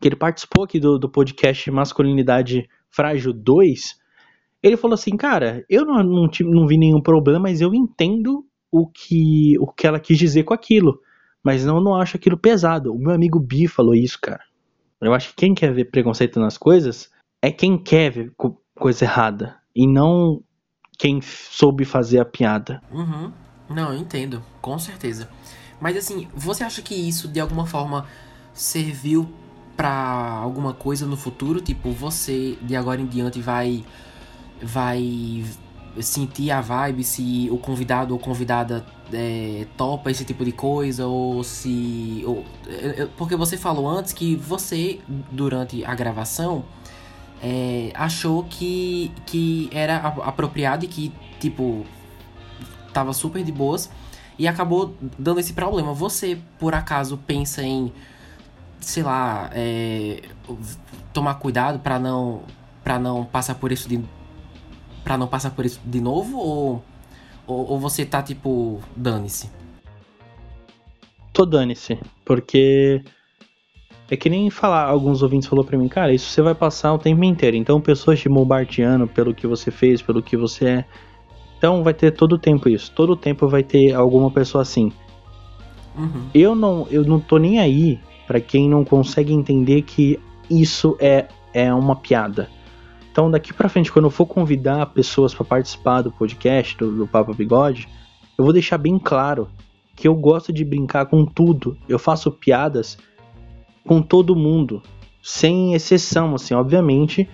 [0.00, 3.98] que ele participou aqui do, do podcast Masculinidade Frágil 2.
[4.62, 8.86] Ele falou assim, cara, eu não, não, não vi nenhum problema, mas eu entendo o
[8.86, 11.00] que, o que ela quis dizer com aquilo.
[11.42, 12.94] Mas não, acho aquilo pesado.
[12.94, 14.42] O meu amigo Bi falou isso, cara.
[15.00, 17.10] Eu acho que quem quer ver preconceito nas coisas
[17.42, 18.32] é quem quer ver
[18.74, 19.56] coisa errada.
[19.74, 20.42] E não
[20.98, 22.80] quem soube fazer a piada.
[22.92, 23.32] Uhum.
[23.68, 25.28] Não, eu entendo, com certeza.
[25.80, 28.06] Mas assim, você acha que isso de alguma forma
[28.52, 29.28] serviu
[29.76, 29.90] pra
[30.42, 31.60] alguma coisa no futuro?
[31.60, 33.84] Tipo, você de agora em diante vai
[34.62, 35.44] vai
[36.00, 41.44] sentir a vibe se o convidado ou convidada é, topa esse tipo de coisa ou
[41.44, 46.64] se ou- eu- eu- porque você falou antes que você durante a gravação
[47.42, 51.84] é, achou que que era apropriado e que tipo
[52.92, 53.90] tava super de boas
[54.38, 55.92] e acabou dando esse problema.
[55.92, 57.92] Você, por acaso, pensa em,
[58.80, 60.22] sei lá, é,
[61.12, 62.42] tomar cuidado pra não
[62.82, 64.02] para não passar por isso de
[65.02, 66.84] para não passar por isso de novo ou
[67.46, 69.50] ou, ou você tá tipo dane-se?
[71.32, 71.98] Tô dane-se.
[72.24, 73.02] Porque
[74.10, 76.98] é que nem falar, alguns ouvintes falou pra mim, cara, isso você vai passar o
[76.98, 77.56] tempo inteiro.
[77.56, 80.84] Então pessoas te bombardeando pelo que você fez, pelo que você é.
[81.56, 82.92] Então vai ter todo o tempo isso.
[82.92, 84.92] Todo o tempo vai ter alguma pessoa assim.
[85.96, 86.28] Uhum.
[86.34, 91.26] Eu não, eu não tô nem aí pra quem não consegue entender que isso é,
[91.52, 92.50] é uma piada.
[93.10, 97.06] Então daqui pra frente, quando eu for convidar pessoas pra participar do podcast, do, do
[97.06, 97.88] Papo Bigode,
[98.36, 99.48] eu vou deixar bem claro
[99.96, 101.78] que eu gosto de brincar com tudo.
[101.88, 102.98] Eu faço piadas
[103.86, 104.82] com todo mundo,
[105.22, 107.28] sem exceção, assim, obviamente.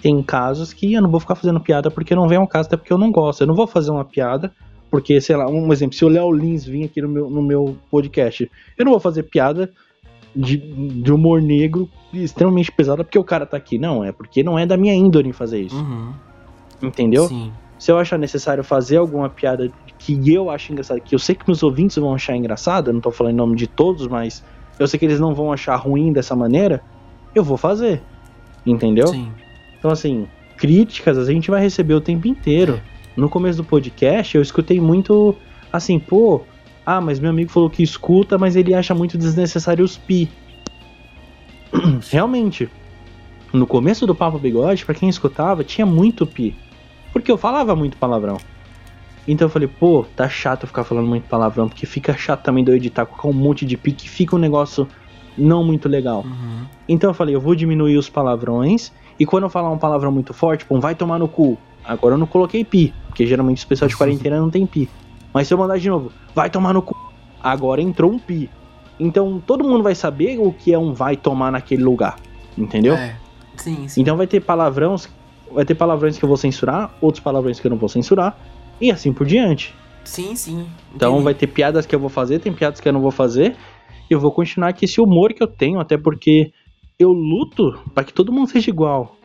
[0.00, 2.76] Tem casos que eu não vou ficar fazendo piada porque não vem ao caso, até
[2.76, 3.40] porque eu não gosto.
[3.40, 4.52] Eu não vou fazer uma piada
[4.90, 7.76] porque, sei lá, um exemplo, se o Léo Lins vir aqui no meu, no meu
[7.90, 9.72] podcast, eu não vou fazer piada
[10.34, 13.78] de, de humor negro extremamente pesada porque o cara tá aqui.
[13.78, 15.76] Não, é porque não é da minha índole fazer isso.
[15.76, 16.12] Uhum.
[16.82, 17.26] Entendeu?
[17.26, 17.52] Sim.
[17.78, 21.44] Se eu achar necessário fazer alguma piada que eu acho engraçada, que eu sei que
[21.46, 24.42] meus ouvintes vão achar engraçada, eu não tô falando em nome de todos, mas
[24.78, 26.82] eu sei que eles não vão achar ruim dessa maneira,
[27.34, 28.02] eu vou fazer.
[28.64, 29.08] Entendeu?
[29.08, 29.30] Sim.
[29.78, 32.80] Então, assim, críticas a gente vai receber o tempo inteiro.
[33.16, 35.34] No começo do podcast, eu escutei muito
[35.72, 36.42] assim, pô,
[36.84, 40.30] ah, mas meu amigo falou que escuta, mas ele acha muito desnecessário os pi.
[42.10, 42.68] Realmente,
[43.52, 46.54] no começo do Papo Bigode, pra quem escutava, tinha muito pi.
[47.12, 48.38] Porque eu falava muito palavrão.
[49.26, 52.70] Então eu falei, pô, tá chato ficar falando muito palavrão, porque fica chato também de
[52.70, 54.88] eu editar com um monte de pi que fica um negócio
[55.36, 56.22] não muito legal.
[56.24, 56.66] Uhum.
[56.88, 58.92] Então eu falei, eu vou diminuir os palavrões.
[59.18, 61.58] E quando eu falar um palavrão muito forte, tipo, um vai tomar no cu.
[61.84, 64.88] Agora eu não coloquei pi, porque geralmente os pessoal de quarentena não tem pi.
[65.32, 66.96] Mas se eu mandar de novo, vai tomar no cu.
[67.42, 68.50] Agora entrou um pi.
[68.98, 72.16] Então todo mundo vai saber o que é um vai tomar naquele lugar.
[72.56, 72.94] Entendeu?
[72.94, 73.16] É.
[73.56, 74.00] Sim, sim.
[74.00, 75.08] Então vai ter palavrões,
[75.52, 78.36] vai ter palavrões que eu vou censurar, outros palavrões que eu não vou censurar,
[78.80, 79.74] e assim por diante.
[80.04, 80.68] Sim, sim.
[80.94, 81.24] Então Entendi.
[81.24, 83.56] vai ter piadas que eu vou fazer, tem piadas que eu não vou fazer.
[84.08, 86.52] E eu vou continuar com esse humor que eu tenho, até porque
[86.98, 89.16] eu luto para que todo mundo seja igual.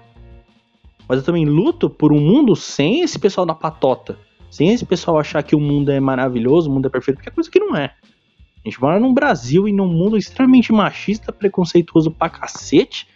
[1.08, 4.18] Mas eu também luto por um mundo sem esse pessoal da patota.
[4.50, 7.32] Sem esse pessoal achar que o mundo é maravilhoso, o mundo é perfeito, porque é
[7.32, 7.94] coisa que não é.
[8.64, 13.08] A gente mora num Brasil e num mundo extremamente machista, preconceituoso pra cacete.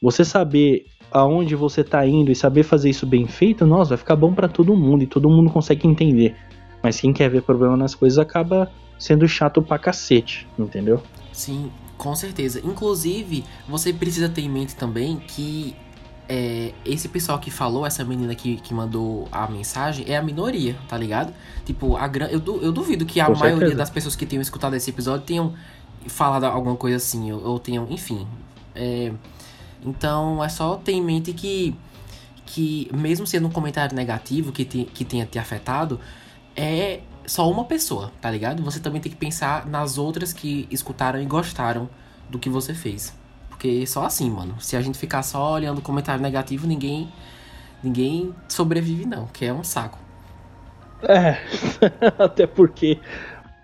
[0.00, 4.16] Você saber aonde você tá indo e saber fazer isso bem feito, nossa, vai ficar
[4.16, 6.36] bom para todo mundo e todo mundo consegue entender.
[6.82, 11.02] Mas quem quer ver problema nas coisas acaba sendo chato pra cacete, entendeu?
[11.32, 12.60] Sim, com certeza.
[12.64, 15.74] Inclusive, você precisa ter em mente também que
[16.28, 20.76] é, esse pessoal que falou, essa menina que, que mandou a mensagem, é a minoria,
[20.86, 21.32] tá ligado?
[21.64, 22.26] Tipo, a gran...
[22.26, 23.78] eu, du eu duvido que a Com maioria certeza.
[23.78, 25.54] das pessoas que tenham escutado esse episódio tenham
[26.06, 28.26] falado alguma coisa assim, ou, ou tenham, enfim.
[28.74, 29.12] É...
[29.84, 31.74] Então é só ter em mente que,
[32.46, 36.00] que mesmo sendo um comentário negativo que, te, que tenha te afetado,
[36.56, 38.62] é só uma pessoa, tá ligado?
[38.62, 41.88] Você também tem que pensar nas outras que escutaram e gostaram
[42.28, 43.16] do que você fez.
[43.48, 44.60] Porque só assim, mano.
[44.60, 47.08] Se a gente ficar só olhando comentário negativo, ninguém
[47.82, 49.98] ninguém sobrevive não, que é um saco.
[51.02, 51.38] É,
[52.18, 52.98] até porque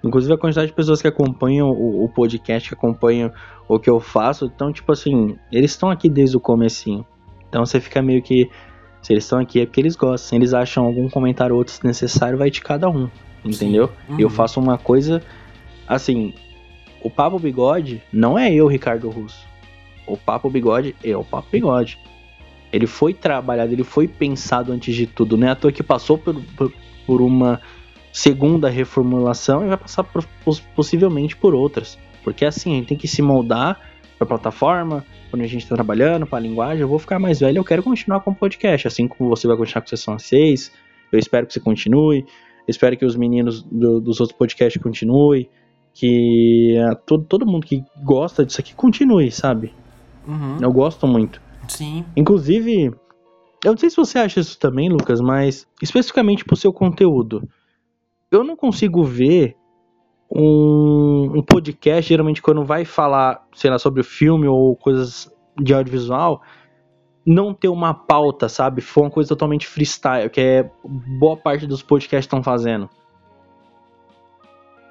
[0.05, 3.33] inclusive a quantidade de pessoas que acompanham o, o, podcast, que acompanham
[3.67, 7.05] o que eu faço, então tipo assim, eles estão aqui desde o comecinho.
[7.49, 8.51] Então você fica meio que
[9.01, 10.29] se eles estão aqui é porque eles gostam.
[10.29, 13.09] Se eles acham algum comentário ou outro necessário, vai de cada um,
[13.45, 13.91] entendeu?
[14.09, 14.19] Uhum.
[14.19, 15.23] Eu faço uma coisa
[15.87, 16.35] assim,
[17.03, 19.47] o Papo Bigode não é eu, Ricardo Russo.
[20.07, 21.99] O Papo Bigode é o Papo Bigode.
[22.73, 25.37] Ele foi trabalhado, ele foi pensado antes de tudo.
[25.37, 26.73] Não é à toa que passou por, por,
[27.07, 27.61] por uma
[28.15, 30.25] segunda reformulação e vai passar por,
[30.77, 31.99] possivelmente por outras.
[32.23, 33.81] Porque assim, a gente tem que se moldar
[34.17, 36.81] para a plataforma, quando a gente está trabalhando, para a linguagem.
[36.81, 39.57] Eu vou ficar mais velho, eu quero continuar com o podcast, assim como você vai
[39.57, 40.71] continuar com Sessão 6.
[41.11, 42.25] Eu espero que você continue.
[42.69, 45.51] Espero que os meninos do, dos outros podcasts continuem.
[45.93, 49.75] Que uh, todo, todo mundo que gosta disso aqui continue, sabe?
[50.27, 50.59] Uhum.
[50.61, 51.43] Eu gosto muito.
[51.67, 52.05] Sim.
[52.17, 52.95] Inclusive,
[53.65, 57.49] eu não sei se você acha isso também, Lucas, mas especificamente pro seu conteúdo.
[58.31, 59.57] Eu não consigo ver
[60.31, 65.73] um, um podcast, geralmente quando vai falar, sei lá, sobre o filme ou coisas de
[65.73, 66.43] audiovisual,
[67.25, 68.81] não ter uma pauta, sabe?
[68.81, 70.71] Foi uma coisa totalmente freestyle, que é
[71.19, 72.89] boa parte dos podcasts estão fazendo.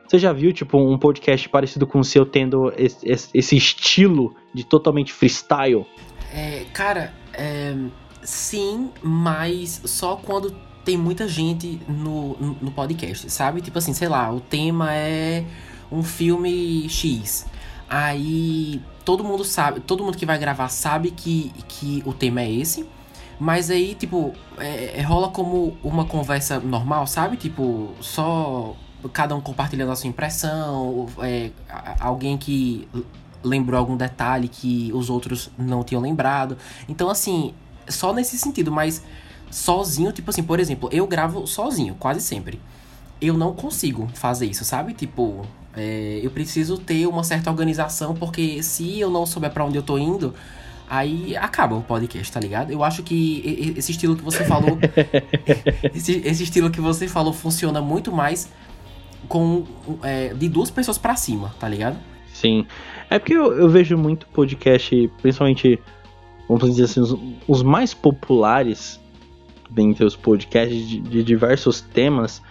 [0.08, 4.64] Você já viu, tipo, um podcast parecido com o seu tendo esse, esse estilo de
[4.64, 5.86] totalmente freestyle?
[6.34, 7.76] É, cara, é,
[8.22, 13.62] sim, mas só quando tem muita gente no, no podcast, sabe?
[13.62, 15.46] Tipo assim, sei lá, o tema é
[15.92, 17.46] um filme X.
[17.90, 22.52] Aí todo mundo sabe, todo mundo que vai gravar sabe que, que o tema é
[22.52, 22.86] esse.
[23.40, 27.36] Mas aí, tipo, é, é rola como uma conversa normal, sabe?
[27.38, 28.76] Tipo, só
[29.12, 31.52] cada um compartilhando a sua impressão, é,
[32.00, 32.88] alguém que
[33.44, 36.58] lembrou algum detalhe que os outros não tinham lembrado.
[36.88, 37.54] Então, assim,
[37.88, 39.04] só nesse sentido, mas
[39.54, 42.60] sozinho, tipo assim, por exemplo, eu gravo sozinho, quase sempre.
[43.22, 44.94] Eu não consigo fazer isso, sabe?
[44.94, 49.78] Tipo, é, eu preciso ter uma certa organização, porque se eu não souber para onde
[49.78, 50.34] eu tô indo,
[50.90, 52.72] aí acaba o podcast, tá ligado?
[52.72, 54.78] Eu acho que esse estilo que você falou.
[55.94, 58.52] esse, esse estilo que você falou funciona muito mais
[59.28, 59.64] com
[60.02, 61.98] é, de duas pessoas para cima, tá ligado?
[62.34, 62.66] Sim.
[63.10, 65.80] É porque eu, eu, vejo muito podcast, principalmente,
[66.50, 67.16] vamos dizer assim, os,
[67.48, 69.00] os mais populares
[69.74, 72.42] dentre os podcasts de, de, diversos temas.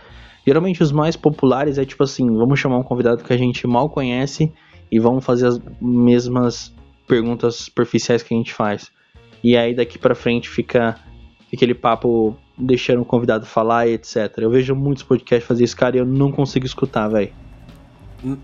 [0.46, 3.88] Geralmente os mais populares é tipo assim, vamos chamar um convidado que a gente mal
[3.88, 4.52] conhece
[4.90, 6.74] e vamos fazer as mesmas
[7.06, 8.90] perguntas superficiais que a gente faz.
[9.42, 10.98] E aí daqui para frente fica
[11.52, 14.38] aquele papo deixando o convidado falar e etc.
[14.38, 17.32] Eu vejo muitos podcasts fazer isso, cara, e eu não consigo escutar, velho.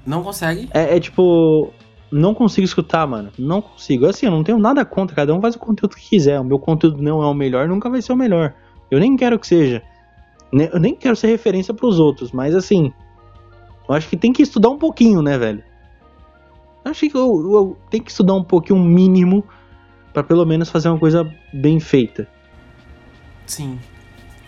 [0.04, 0.68] Não consegue?
[0.72, 1.72] É, é, tipo.
[2.10, 3.30] Não consigo escutar, mano.
[3.38, 4.06] Não consigo.
[4.06, 5.14] Assim, eu não tenho nada contra.
[5.14, 6.40] Cada um faz o conteúdo que quiser.
[6.40, 8.54] O meu conteúdo não é o melhor, nunca vai ser o melhor.
[8.90, 9.83] Eu nem quero que seja.
[10.53, 12.92] Eu nem quero ser referência pros outros, mas assim.
[13.88, 15.62] Eu acho que tem que estudar um pouquinho, né, velho?
[16.85, 19.44] Eu acho que eu, eu, tenho que estudar um pouquinho, um mínimo,
[20.12, 22.29] para pelo menos fazer uma coisa bem feita.
[23.46, 23.79] Sim.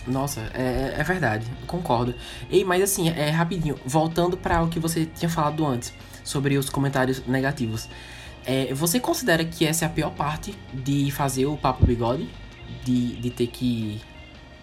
[0.07, 2.15] Nossa, é, é verdade, concordo.
[2.51, 5.93] Ei, mas assim, é rapidinho, voltando para o que você tinha falado antes,
[6.25, 7.89] sobre os comentários negativos.
[8.45, 12.29] É, você considera que essa é a pior parte de fazer o Papo Bigode?
[12.85, 14.01] De, de ter que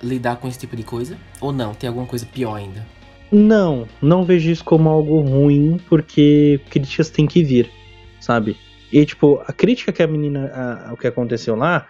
[0.02, 1.18] lidar com esse tipo de coisa?
[1.42, 1.74] Ou não?
[1.74, 2.86] Tem alguma coisa pior ainda?
[3.32, 7.70] Não, não vejo isso como algo ruim, porque críticas têm que vir,
[8.20, 8.56] sabe?
[8.92, 10.52] E, tipo, a crítica que a menina,
[10.88, 11.86] a, o que aconteceu lá,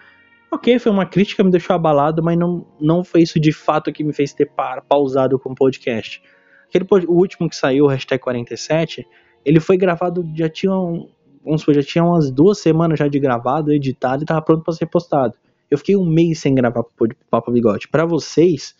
[0.50, 4.02] Ok, foi uma crítica, me deixou abalado, mas não, não foi isso de fato que
[4.02, 6.22] me fez ter par, pausado com o podcast.
[6.66, 9.06] Aquele, o último que saiu, o hashtag 47,
[9.44, 11.10] ele foi gravado, já tinha, um,
[11.44, 14.72] vamos supor, já tinha umas duas semanas já de gravado, editado e tava pronto para
[14.72, 15.34] ser postado.
[15.70, 16.84] Eu fiquei um mês sem gravar
[17.30, 17.88] Papo Bigode.
[17.88, 18.74] Para vocês,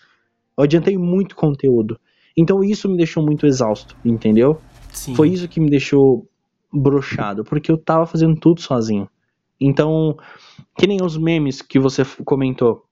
[0.56, 1.98] eu adiantei muito conteúdo.
[2.36, 4.60] Então isso me deixou muito exausto, entendeu?
[4.92, 5.14] Sim.
[5.14, 6.28] Foi isso que me deixou
[6.72, 9.08] brochado, porque eu tava fazendo tudo sozinho.
[9.60, 10.16] Então,
[10.76, 12.84] que nem os memes que você comentou.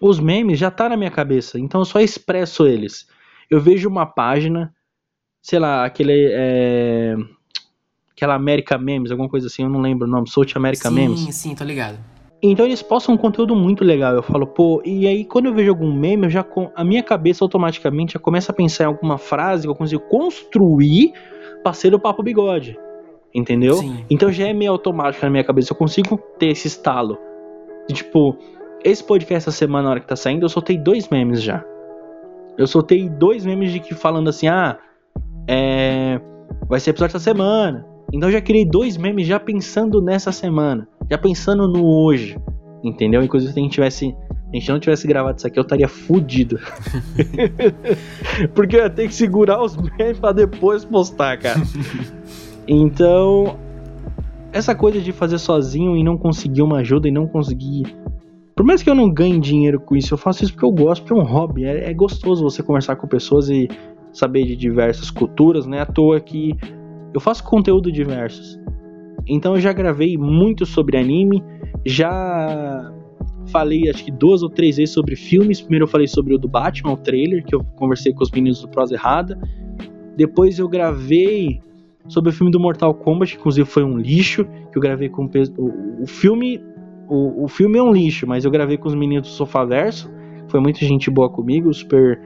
[0.00, 3.06] Os memes já tá na minha cabeça, então eu só expresso eles.
[3.50, 4.74] Eu vejo uma página,
[5.40, 7.16] sei lá, aquele é,
[8.10, 11.34] aquela América Memes, alguma coisa assim, eu não lembro o nome, South America sim, Memes.
[11.34, 11.98] sim, tô ligado.
[12.42, 14.14] Então eles postam um conteúdo muito legal.
[14.14, 17.44] Eu falo, pô, e aí quando eu vejo algum meme, eu já a minha cabeça
[17.44, 21.12] automaticamente já começa a pensar em alguma frase que eu consigo construir
[21.62, 22.76] pra ser o papo bigode.
[23.32, 23.76] Entendeu?
[23.76, 24.04] Sim.
[24.10, 25.72] Então já é meio automático na minha cabeça.
[25.72, 27.16] Eu consigo ter esse estalo.
[27.88, 28.36] E, tipo,
[28.84, 31.64] esse podcast essa semana, na hora que tá saindo, eu soltei dois memes já.
[32.58, 34.78] Eu soltei dois memes de que falando assim, ah,
[35.48, 36.20] é.
[36.68, 37.86] Vai ser episódio essa semana.
[38.12, 40.86] Então eu já criei dois memes já pensando nessa semana.
[41.10, 42.36] Já pensando no hoje.
[42.84, 43.22] Entendeu?
[43.22, 44.14] Inclusive se a gente tivesse.
[44.52, 46.60] A gente não tivesse gravado isso aqui, eu estaria fudido.
[48.54, 51.60] Porque eu ia ter que segurar os memes pra depois postar, cara.
[52.68, 53.58] Então,
[54.52, 57.96] essa coisa de fazer sozinho e não conseguir uma ajuda e não conseguir.
[58.54, 61.02] Por mais que eu não ganhe dinheiro com isso, eu faço isso porque eu gosto,
[61.02, 61.64] porque é um hobby.
[61.64, 63.68] É, é gostoso você conversar com pessoas e
[64.12, 65.80] saber de diversas culturas, né?
[65.80, 66.56] À toa que
[67.12, 68.58] eu faço conteúdo diversos.
[69.26, 71.42] Então eu já gravei muito sobre anime,
[71.84, 72.92] já
[73.46, 75.60] falei acho que duas ou três vezes sobre filmes.
[75.60, 78.60] Primeiro eu falei sobre o do Batman, o trailer, que eu conversei com os meninos
[78.60, 79.38] do Prosa Errada.
[80.16, 81.60] Depois eu gravei
[82.08, 85.24] sobre o filme do Mortal Kombat, que inclusive foi um lixo, que eu gravei com
[85.24, 86.60] o, o filme.
[87.08, 90.10] O, o filme é um lixo, mas eu gravei com os meninos do Sofaverso.
[90.48, 92.20] Foi muita gente boa comigo, super,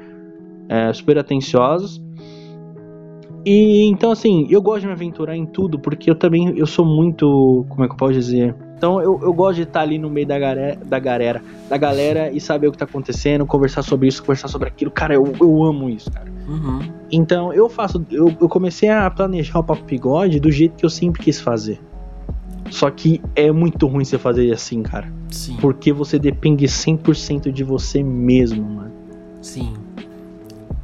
[0.68, 2.02] é, super atenciosos.
[3.46, 6.84] E então assim, eu gosto de me aventurar em tudo, porque eu também eu sou
[6.84, 8.56] muito, como é que eu posso dizer?
[8.76, 12.30] Então eu, eu gosto de estar ali no meio da galera, da galera, da galera
[12.32, 14.90] e saber o que tá acontecendo, conversar sobre isso, conversar sobre aquilo.
[14.90, 16.28] Cara, eu, eu amo isso, cara.
[16.48, 16.80] Uhum.
[17.08, 20.90] Então eu faço, eu, eu comecei a planejar o Papo Bigode do jeito que eu
[20.90, 21.80] sempre quis fazer.
[22.68, 25.10] Só que é muito ruim você fazer assim, cara.
[25.30, 25.56] Sim.
[25.60, 28.92] Porque você depende 100% de você mesmo, mano.
[29.40, 29.72] Sim.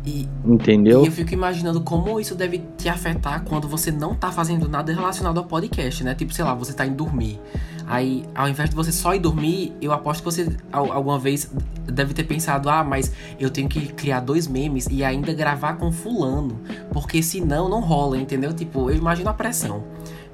[0.05, 1.05] E, Entendeu?
[1.05, 4.93] E eu fico imaginando como isso deve te afetar quando você não tá fazendo nada
[4.93, 6.13] relacionado ao podcast, né?
[6.15, 7.39] Tipo, sei lá, você tá indo dormir.
[7.87, 11.53] Aí, ao invés de você só ir dormir, eu aposto que você al- alguma vez
[11.85, 15.93] deve ter pensado: ah, mas eu tenho que criar dois memes e ainda gravar com
[15.93, 16.61] Fulano.
[16.93, 18.53] Porque senão não rola, entendeu?
[18.53, 19.85] Tipo, eu imagino a pressão.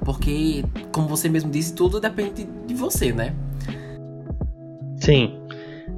[0.03, 3.35] Porque, como você mesmo disse, tudo depende de você, né?
[4.97, 5.35] Sim.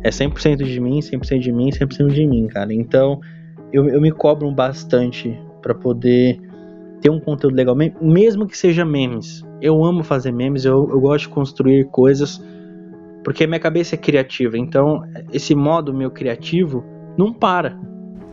[0.04, 2.74] É 100% de mim, 100% de mim, 100% de mim, cara.
[2.74, 3.20] Então,
[3.72, 6.40] eu, eu me cobro bastante pra poder
[7.02, 9.46] ter um conteúdo legal, me- mesmo que seja memes.
[9.62, 12.44] Eu amo fazer memes, eu, eu gosto de construir coisas,
[13.24, 14.58] porque minha cabeça é criativa.
[14.58, 16.84] Então, esse modo meu criativo
[17.18, 17.78] não para.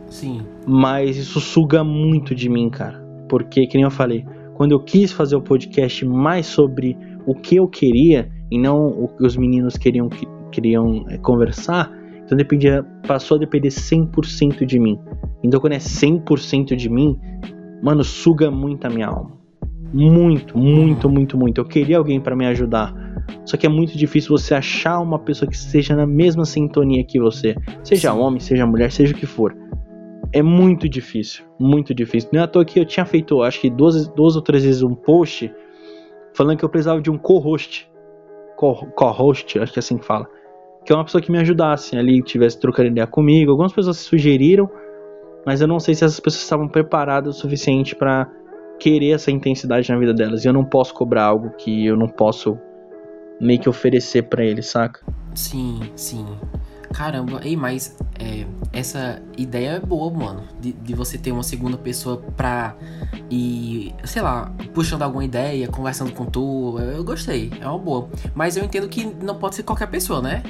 [0.07, 0.41] Sim.
[0.67, 2.99] Mas isso suga muito de mim, cara.
[3.27, 4.25] Porque, que nem eu falei,
[4.55, 9.07] quando eu quis fazer o podcast mais sobre o que eu queria e não o
[9.07, 11.91] que os meninos queriam, que- queriam é, conversar,
[12.29, 14.99] então dependia, passou a depender 100% de mim.
[15.43, 17.19] Então, quando é 100% de mim,
[17.81, 19.31] mano, suga muito a minha alma.
[19.91, 21.59] Muito, muito, muito, muito.
[21.59, 22.93] Eu queria alguém pra me ajudar.
[23.45, 27.19] Só que é muito difícil você achar uma pessoa que esteja na mesma sintonia que
[27.19, 27.55] você.
[27.83, 29.57] Seja homem, seja mulher, seja o que for.
[30.31, 32.29] É muito difícil, muito difícil.
[32.31, 34.83] Não é à toa que eu tinha feito, acho que duas, duas ou três vezes
[34.83, 35.51] um post
[36.35, 37.89] falando que eu precisava de um co-host.
[38.55, 40.27] Co- Co-host, acho que é assim que fala.
[40.89, 43.51] Que é uma pessoa que me ajudasse ali, tivesse trocando ideia comigo.
[43.51, 44.67] Algumas pessoas sugeriram,
[45.45, 48.27] mas eu não sei se essas pessoas estavam preparadas o suficiente pra
[48.79, 50.43] querer essa intensidade na vida delas.
[50.43, 52.57] E eu não posso cobrar algo que eu não posso
[53.39, 55.05] meio que oferecer pra eles, saca?
[55.35, 56.25] Sim, sim.
[56.93, 60.43] Caramba, ei, mas é, essa ideia é boa, mano.
[60.59, 62.75] De, de você ter uma segunda pessoa pra
[63.29, 66.77] ir, sei lá, puxando alguma ideia, conversando com tu.
[66.79, 68.09] Eu, gostei, é uma boa.
[68.33, 70.43] Mas eu entendo que não pode ser qualquer pessoa, né?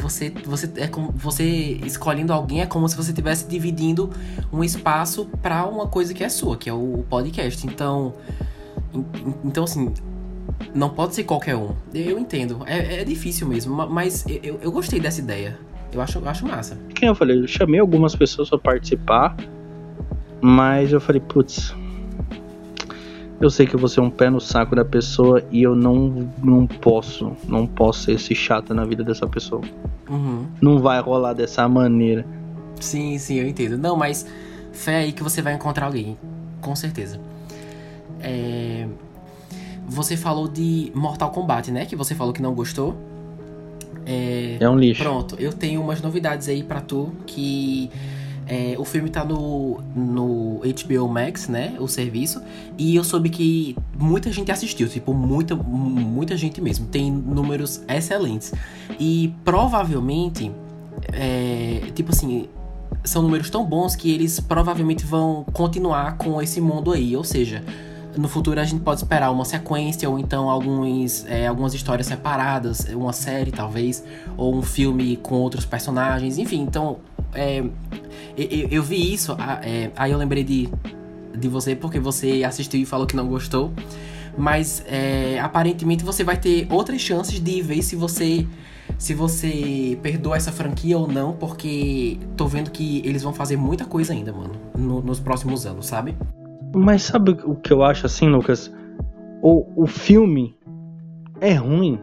[0.00, 1.44] Você, você é como você
[1.84, 4.10] escolhendo alguém é como se você estivesse dividindo
[4.52, 7.66] um espaço pra uma coisa que é sua, que é o podcast.
[7.66, 8.14] Então,
[8.94, 9.92] en- en- então assim,
[10.74, 11.70] não pode ser qualquer um.
[11.92, 12.62] Eu entendo.
[12.66, 15.58] É, é difícil mesmo, ma- mas eu- eu, gostei dessa ideia.
[15.92, 16.76] Eu acho, eu acho massa.
[16.94, 19.36] Que nem eu falei, eu chamei algumas pessoas pra participar,
[20.40, 21.74] mas eu falei, putz,
[23.40, 26.28] eu sei que eu vou ser um pé no saco da pessoa e eu não,
[26.42, 29.62] não posso, não posso ser esse chato na vida dessa pessoa.
[30.08, 30.46] Uhum.
[30.60, 32.24] Não vai rolar dessa maneira.
[32.80, 33.78] Sim, sim, eu entendo.
[33.78, 34.26] Não, mas
[34.72, 36.16] fé aí que você vai encontrar alguém.
[36.60, 37.20] Com certeza.
[38.20, 38.86] É,
[39.88, 41.84] Você falou de Mortal Kombat, né?
[41.86, 42.96] Que você falou que não gostou.
[44.06, 44.56] É...
[44.60, 45.02] É um lixo.
[45.02, 47.90] Pronto, eu tenho umas novidades aí pra tu que
[48.46, 51.74] É, o filme tá no, no HBO Max, né?
[51.78, 52.42] O serviço.
[52.76, 56.86] E eu soube que muita gente assistiu, tipo, muita, muita gente mesmo.
[56.86, 58.52] Tem números excelentes.
[59.00, 60.52] E provavelmente,
[61.10, 62.46] é, tipo assim,
[63.02, 67.16] são números tão bons que eles provavelmente vão continuar com esse mundo aí.
[67.16, 67.64] Ou seja,
[68.16, 72.86] no futuro a gente pode esperar uma sequência ou então alguns, é, algumas histórias separadas,
[72.90, 74.04] uma série talvez,
[74.36, 76.60] ou um filme com outros personagens, enfim.
[76.60, 76.98] Então,
[77.32, 77.58] é,
[78.36, 80.68] eu, eu, vi isso, é, aí eu lembrei de,
[81.36, 83.72] de você porque você assistiu e falou que não gostou.
[84.36, 88.46] Mas é, aparentemente você vai ter outras chances de ver se você
[88.98, 93.84] se você perdoa essa franquia ou não, porque tô vendo que eles vão fazer muita
[93.84, 96.14] coisa ainda, mano, no, nos próximos anos, sabe?
[96.74, 98.74] Mas sabe o que eu acho assim, Lucas?
[99.40, 100.56] O, o filme
[101.40, 101.98] é ruim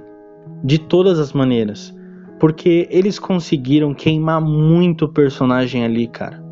[0.63, 1.93] de todas as maneiras.
[2.39, 6.43] Porque eles conseguiram queimar muito personagem ali, cara.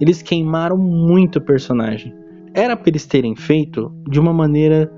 [0.00, 2.14] Eles queimaram muito personagem.
[2.52, 4.92] Era pra eles terem feito de uma maneira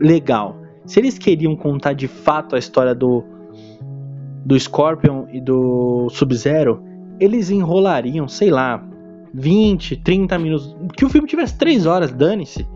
[0.00, 0.56] legal.
[0.84, 3.24] Se eles queriam contar de fato a história do,
[4.44, 6.80] do Scorpion e do Sub-Zero,
[7.18, 8.86] eles enrolariam, sei lá,
[9.36, 10.76] 20, 30 minutos.
[10.96, 12.66] Que o filme tivesse 3 horas, dane-se.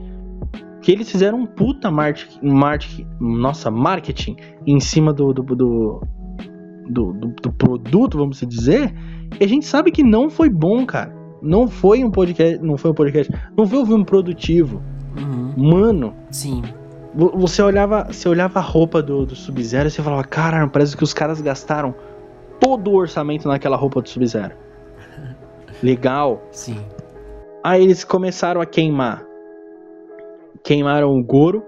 [0.83, 4.37] Que eles fizeram um puta marketing, marketing, nossa, marketing
[4.67, 6.01] em cima do do, do,
[6.89, 8.95] do, do, produto, vamos dizer.
[9.39, 11.15] E a gente sabe que não foi bom, cara.
[11.43, 12.63] Não foi um podcast.
[12.63, 13.33] Não foi um podcast.
[13.57, 14.83] Não foi um filme produtivo.
[15.19, 15.71] Uhum.
[15.71, 16.15] Mano.
[16.31, 16.63] Sim.
[17.15, 21.03] Você olhava, você olhava a roupa do, do Sub-Zero e você falava, cara, parece que
[21.03, 21.95] os caras gastaram
[22.61, 24.55] todo o orçamento naquela roupa do Sub-Zero
[25.83, 26.43] legal.
[26.51, 26.78] Sim.
[27.62, 29.24] Aí eles começaram a queimar.
[30.62, 31.62] Queimaram o Goro,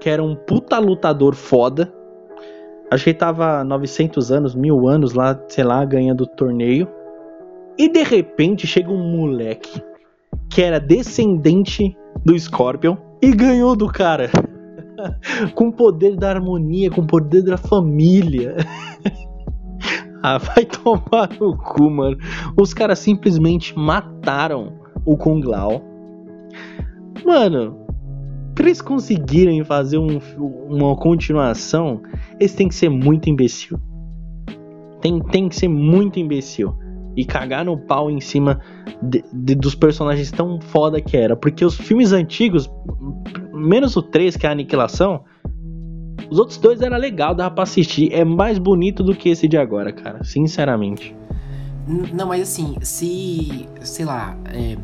[0.00, 1.92] que era um puta lutador foda.
[2.90, 6.88] Acho que ele tava 900 anos, mil anos lá, sei lá, ganhando o torneio.
[7.78, 9.82] E de repente chega um moleque
[10.50, 14.30] que era descendente do Scorpion e ganhou do cara.
[15.54, 18.56] com o poder da harmonia, com o poder da família.
[20.22, 22.16] Ah, vai tomar no cu, mano.
[22.56, 24.72] Os caras simplesmente mataram
[25.04, 25.82] o Kung Lao.
[27.24, 27.76] Mano,
[28.54, 30.20] pra eles conseguirem fazer um,
[30.68, 32.00] uma continuação,
[32.38, 33.78] eles têm que ser muito imbecil.
[35.00, 36.74] Tem, tem que ser muito imbecil.
[37.14, 38.58] E cagar no pau em cima
[39.02, 41.36] de, de, dos personagens tão foda que era.
[41.36, 42.70] Porque os filmes antigos,
[43.52, 45.22] menos o 3, que é a Aniquilação,
[46.30, 48.12] os outros dois era legal, dava pra assistir.
[48.12, 50.24] É mais bonito do que esse de agora, cara.
[50.24, 51.14] Sinceramente.
[51.86, 53.66] Não, mas assim, se.
[53.80, 54.36] Sei lá.
[54.46, 54.76] É,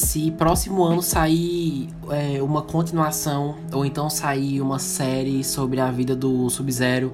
[0.00, 6.16] se próximo ano sair é, uma continuação, ou então sair uma série sobre a vida
[6.16, 7.12] do Sub-Zero,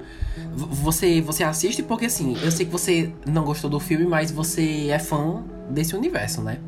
[0.54, 1.82] você, você assiste?
[1.82, 5.96] Porque assim, eu sei que você não gostou do filme, mas você é fã desse
[5.96, 6.58] universo, né?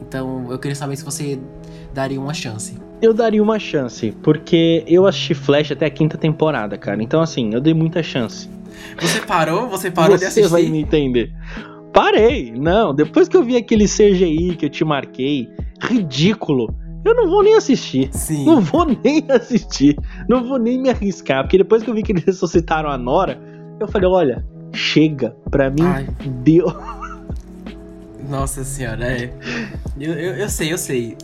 [0.00, 1.38] Então eu queria saber se você
[1.92, 2.76] daria uma chance.
[3.00, 7.02] Eu daria uma chance, porque eu assisti Flash até a quinta temporada, cara.
[7.02, 8.48] Então, assim, eu dei muita chance.
[9.00, 9.68] Você parou?
[9.68, 10.48] Você parou Você de assistir?
[10.48, 11.32] Você vai me entender.
[11.92, 12.94] Parei, não.
[12.94, 15.48] Depois que eu vi aquele CGI que eu te marquei,
[15.80, 16.74] ridículo,
[17.04, 18.08] eu não vou nem assistir.
[18.12, 18.44] Sim.
[18.44, 19.96] Não vou nem assistir.
[20.28, 21.44] Não vou nem me arriscar.
[21.44, 23.40] Porque depois que eu vi que eles ressuscitaram a Nora,
[23.78, 25.36] eu falei: olha, chega.
[25.50, 26.08] Pra mim, Ai.
[26.42, 26.66] deu.
[28.28, 29.32] Nossa senhora, é.
[29.98, 31.16] Eu, eu, eu sei, eu sei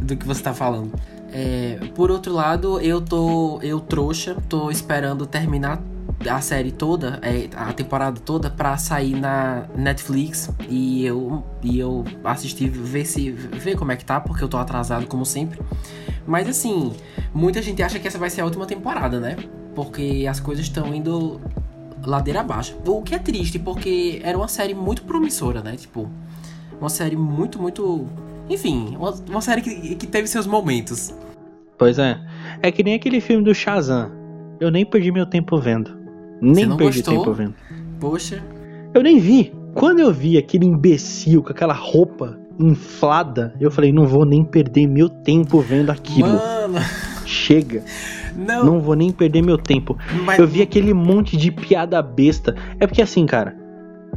[0.00, 0.92] do que você tá falando.
[1.32, 3.60] É, por outro lado, eu tô.
[3.62, 5.80] Eu trouxa, tô esperando terminar
[6.28, 12.04] a série toda, é, a temporada toda, pra sair na Netflix e eu, e eu
[12.24, 13.30] assistir, ver se.
[13.30, 15.60] ver como é que tá, porque eu tô atrasado, como sempre.
[16.26, 16.92] Mas assim,
[17.32, 19.36] muita gente acha que essa vai ser a última temporada, né?
[19.74, 21.40] Porque as coisas estão indo
[22.04, 22.76] ladeira abaixo.
[22.86, 25.76] O que é triste, porque era uma série muito promissora, né?
[25.76, 26.10] Tipo,
[26.80, 28.06] uma série muito, muito
[28.48, 31.14] enfim, uma, uma série que, que teve seus momentos.
[31.76, 32.18] Pois é.
[32.62, 34.10] É que nem aquele filme do Shazam.
[34.60, 35.96] Eu nem perdi meu tempo vendo.
[36.40, 37.18] Nem perdi gostou?
[37.18, 37.54] tempo vendo.
[38.00, 38.42] Poxa.
[38.92, 39.52] Eu nem vi.
[39.74, 44.88] Quando eu vi aquele imbecil com aquela roupa inflada, eu falei, não vou nem perder
[44.88, 46.28] meu tempo vendo aquilo.
[46.28, 46.78] Mano.
[47.24, 47.84] Chega.
[48.34, 48.64] Não.
[48.64, 49.96] Não vou nem perder meu tempo.
[50.24, 50.38] Mas...
[50.38, 52.56] Eu vi aquele monte de piada besta.
[52.80, 53.54] É porque assim, cara.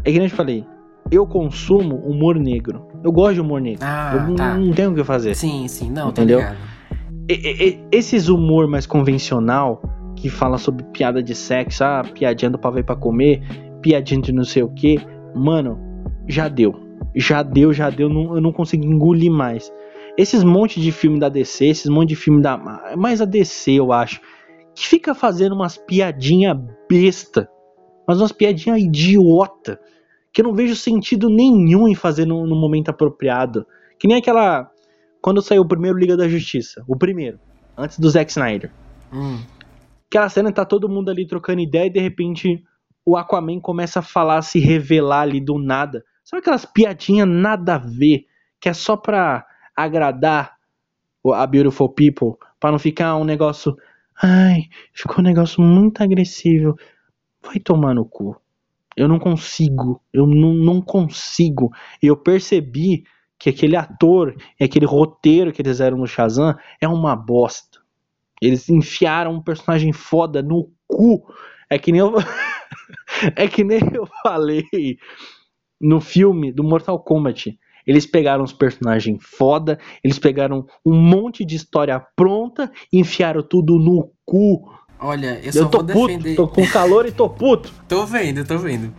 [0.03, 0.65] É que nem eu te falei
[1.11, 2.87] eu consumo humor negro.
[3.03, 3.81] Eu gosto de humor negro.
[3.83, 4.57] Ah, eu tá.
[4.57, 5.35] não, tenho o que fazer.
[5.35, 6.39] Sim, sim, não, entendeu?
[7.29, 9.81] E, e, esses humor mais convencional
[10.15, 13.41] que fala sobre piada de sexo, ah, piadinha do pavê pra comer,
[13.81, 14.99] piadinha de não sei o que,
[15.35, 15.77] mano,
[16.27, 16.73] já deu.
[17.13, 19.71] Já deu, já deu, não, eu não consigo engolir mais.
[20.17, 22.57] Esses monte de filme da DC, esses monte de filme da.
[22.95, 24.21] Mais a DC, eu acho.
[24.73, 26.57] Que fica fazendo umas piadinha
[26.89, 27.49] besta.
[28.07, 29.79] Mas umas piadinha idiota
[30.33, 33.65] que eu não vejo sentido nenhum em fazer no, no momento apropriado.
[33.99, 34.69] Que nem aquela.
[35.21, 36.83] Quando saiu o primeiro Liga da Justiça.
[36.87, 37.39] O primeiro.
[37.77, 38.71] Antes do Zack Snyder.
[39.13, 39.39] Hum.
[40.07, 42.63] Aquela cena tá todo mundo ali trocando ideia e de repente
[43.05, 46.03] o Aquaman começa a falar, se revelar ali do nada.
[46.23, 48.25] Sabe aquelas piadinhas nada a ver,
[48.59, 50.55] que é só pra agradar
[51.33, 53.75] a Beautiful People, pra não ficar um negócio.
[54.21, 54.63] Ai,
[54.93, 56.75] ficou um negócio muito agressivo.
[57.43, 58.39] Vai tomar no cu.
[58.95, 60.01] Eu não consigo.
[60.13, 61.71] Eu não, não consigo.
[62.01, 63.03] E eu percebi
[63.39, 67.79] que aquele ator e aquele roteiro que eles fizeram no Shazam é uma bosta.
[68.41, 71.23] Eles enfiaram um personagem foda no cu.
[71.69, 72.13] É que nem eu.
[73.35, 74.63] é que nem eu falei
[75.79, 77.57] no filme do Mortal Kombat.
[77.85, 83.77] Eles pegaram os personagens foda, eles pegaram um monte de história pronta e enfiaram tudo
[83.79, 84.71] no cu.
[85.03, 86.35] Olha, eu só Eu tô vou puto, defender.
[86.35, 87.73] tô com calor e tô puto.
[87.89, 88.93] Tô vendo, tô vendo.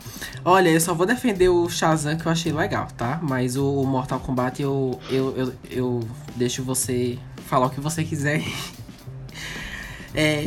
[0.44, 3.20] Olha, eu só vou defender o Shazam que eu achei legal, tá?
[3.22, 6.00] Mas o Mortal Kombat eu, eu, eu, eu
[6.36, 8.42] deixo você falar o que você quiser.
[10.14, 10.44] É.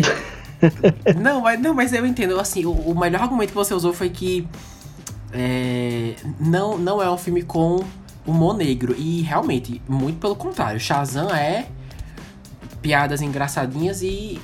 [1.20, 2.40] não, mas, não, mas eu entendo.
[2.40, 4.48] Assim, o, o melhor argumento que você usou foi que
[5.34, 7.84] é, não, não é um filme com
[8.28, 8.96] humor negro.
[8.96, 10.80] E realmente, muito pelo contrário.
[10.80, 11.66] Shazam é
[12.80, 14.40] piadas engraçadinhas e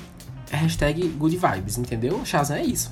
[0.52, 2.20] hashtag good vibes, entendeu?
[2.24, 2.90] Shazam é isso.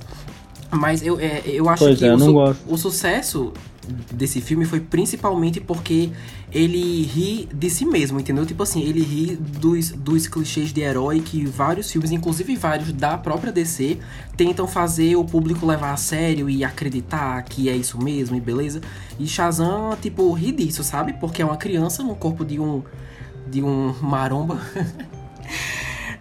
[0.73, 3.53] Mas eu, é, eu acho Pois que é, o, su- o sucesso
[4.13, 6.11] desse filme foi principalmente porque
[6.53, 8.47] ele ri de si mesmo, entendeu?
[8.47, 13.19] Tipo assim, ele ri dos, dos clichês de herói que vários filmes, inclusive vários da
[13.19, 13.99] própria DC,
[14.37, 18.81] tentam fazer o público levar a sério e acreditar que é isso mesmo e beleza.
[19.19, 21.15] E Shazam, tipo, ri disso, sabe?
[21.15, 22.83] Porque é uma criança no corpo de um
[23.51, 24.61] de um maromba.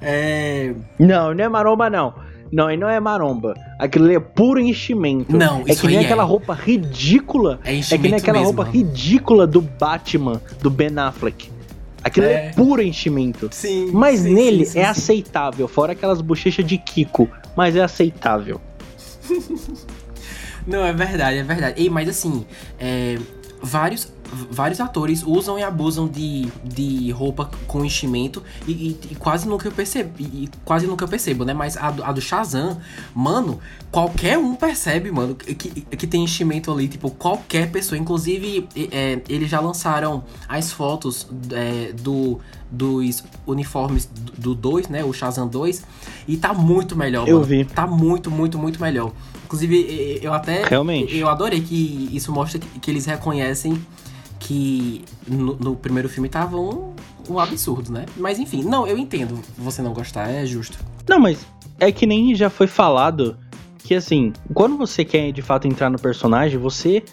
[0.02, 2.14] é, Não, não é maromba, não.
[2.52, 3.54] Não, aí não é maromba.
[3.78, 5.36] Aquilo ali é puro enchimento.
[5.38, 6.02] Não, é isso que nem é.
[6.06, 7.60] aquela roupa ridícula.
[7.64, 8.54] É É que enchimento nem aquela mesmo.
[8.56, 11.52] roupa ridícula do Batman, do Ben Affleck.
[12.04, 12.52] Aquilo é, É.
[12.54, 13.50] puro enchimento.
[13.52, 13.92] Sim.
[13.94, 17.30] Mas sim, nele sim, sim, é aceitável, fora aquelas bochechas de Kiko.
[17.56, 18.60] Mas é aceitável.
[20.66, 21.82] Não, é verdade, é verdade.
[21.82, 22.46] Ei, mas assim,
[22.80, 23.18] é,
[23.62, 24.12] vários,
[24.52, 29.68] vários atores usam e abusam de, de roupa com enchimento e, e- e quase nunca
[29.68, 31.54] eu percebo, e, e quase nunca eu percebo, né?
[31.54, 32.78] Mas a, do- a do Shazam,
[33.14, 33.60] mano,
[33.92, 37.98] qualquer um percebe, mano, que, que tem enchimento ali, tipo, qualquer pessoa.
[37.98, 42.40] Inclusive, é, eles já lançaram as fotos é, do,
[42.72, 45.04] dos uniformes do 2, né?
[45.04, 45.84] O Shazam 2,
[46.28, 47.48] e tá muito melhor, Eu mano.
[47.48, 47.66] vi.
[47.66, 49.12] Tá muito, muito, muito melhor.
[49.46, 50.64] Inclusive, eu até.
[50.68, 51.18] Realmente.
[51.18, 53.82] Eu adorei que isso mostra que, que eles reconhecem
[54.40, 56.94] que no, no primeiro filme tava um,
[57.30, 58.06] um absurdo, né?
[58.18, 60.80] Mas enfim, não, eu entendo você não gostar, é justo.
[61.08, 61.46] Não, mas
[61.80, 63.38] é que nem já foi falado
[63.84, 67.04] que assim, quando você quer de fato entrar no personagem, você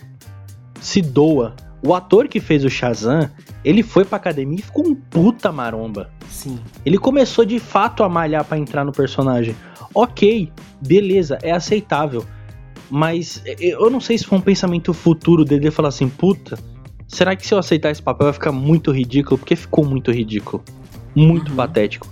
[0.80, 1.54] se doa.
[1.82, 3.30] O ator que fez o Shazam,
[3.64, 6.10] ele foi pra academia e ficou um puta maromba.
[6.28, 6.58] Sim.
[6.84, 9.54] Ele começou de fato a malhar pra entrar no personagem.
[9.94, 12.24] Ok, beleza, é aceitável.
[12.90, 16.58] Mas eu não sei se foi um pensamento futuro dele falar assim, puta,
[17.08, 19.38] será que se eu aceitar esse papel vai ficar muito ridículo?
[19.38, 20.62] Porque ficou muito ridículo.
[21.14, 21.56] Muito Uhum.
[21.56, 22.06] patético.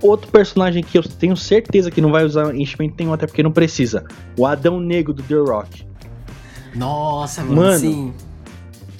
[0.00, 3.52] Outro personagem que eu tenho certeza que não vai usar enchimento nenhum, até porque não
[3.52, 4.04] precisa.
[4.36, 5.86] O Adão Negro do The Rock.
[6.74, 8.12] Nossa, mano, Mano, sim.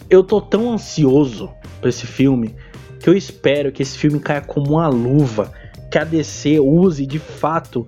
[0.08, 1.50] Eu tô tão ansioso
[1.80, 2.54] pra esse filme
[3.00, 5.50] que eu espero que esse filme caia como uma luva.
[5.90, 7.86] Que a DC use de fato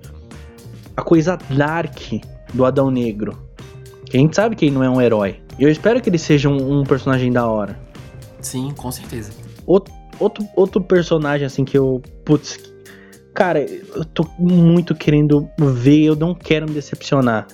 [0.97, 1.97] a coisa dark
[2.53, 3.39] do Adão Negro.
[4.07, 5.41] Que a gente sabe que ele não é um herói.
[5.59, 7.79] E eu espero que ele seja um, um personagem da hora.
[8.41, 9.33] Sim, com certeza.
[9.67, 12.03] Outro, outro, outro personagem assim que eu.
[12.25, 12.59] Putz.
[13.33, 17.49] Cara, eu tô muito querendo ver, eu não quero me decepcionar.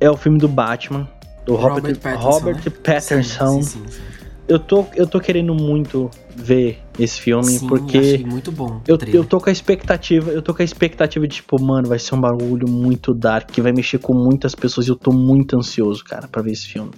[0.00, 1.06] É o filme do Batman.
[1.44, 2.72] Do Robert, Robert Pattinson, Robert né?
[2.82, 3.62] Patterson.
[3.62, 4.00] Sim, sim, sim.
[4.46, 8.80] Eu, tô, eu tô querendo muito ver esse filme, Sim, porque muito bom.
[8.86, 11.98] eu, eu tô com a expectativa, eu tô com a expectativa de, tipo, mano, vai
[11.98, 15.56] ser um bagulho muito dark, que vai mexer com muitas pessoas e eu tô muito
[15.56, 16.90] ansioso, cara, pra ver esse filme.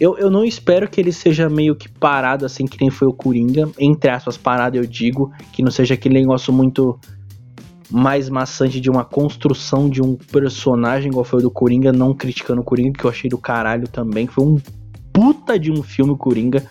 [0.00, 3.12] Eu, eu não espero que ele seja meio que parado, assim, que nem foi o
[3.12, 3.68] Coringa.
[3.78, 5.30] Entre aspas, parado, eu digo.
[5.52, 6.98] Que não seja aquele negócio muito
[7.90, 11.92] mais maçante de uma construção de um personagem, igual foi o do Coringa.
[11.92, 14.26] Não criticando o Coringa, que eu achei do caralho também.
[14.26, 14.56] Que foi um
[15.12, 16.64] puta de um filme, Coringa.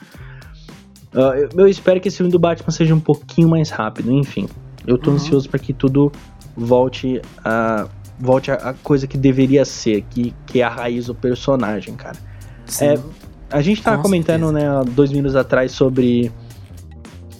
[1.13, 4.11] Ah, eu, eu espero que esse filme do Batman seja um pouquinho mais rápido.
[4.11, 4.47] Enfim,
[4.85, 5.15] eu tô Uhum.
[5.15, 6.11] ansioso pra que tudo
[6.55, 7.87] volte a...
[8.21, 12.17] Volte a, a coisa que deveria ser, que, que é a raiz do personagem, cara.
[12.65, 12.85] Sim.
[12.85, 12.99] é,
[13.49, 16.29] A gente tava Com comentando, né, há dois minutos atrás sobre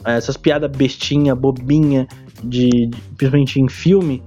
[0.06, 2.08] eh, essas piadas bestinha, bobinha,
[2.42, 4.24] de, de- principalmente em filme.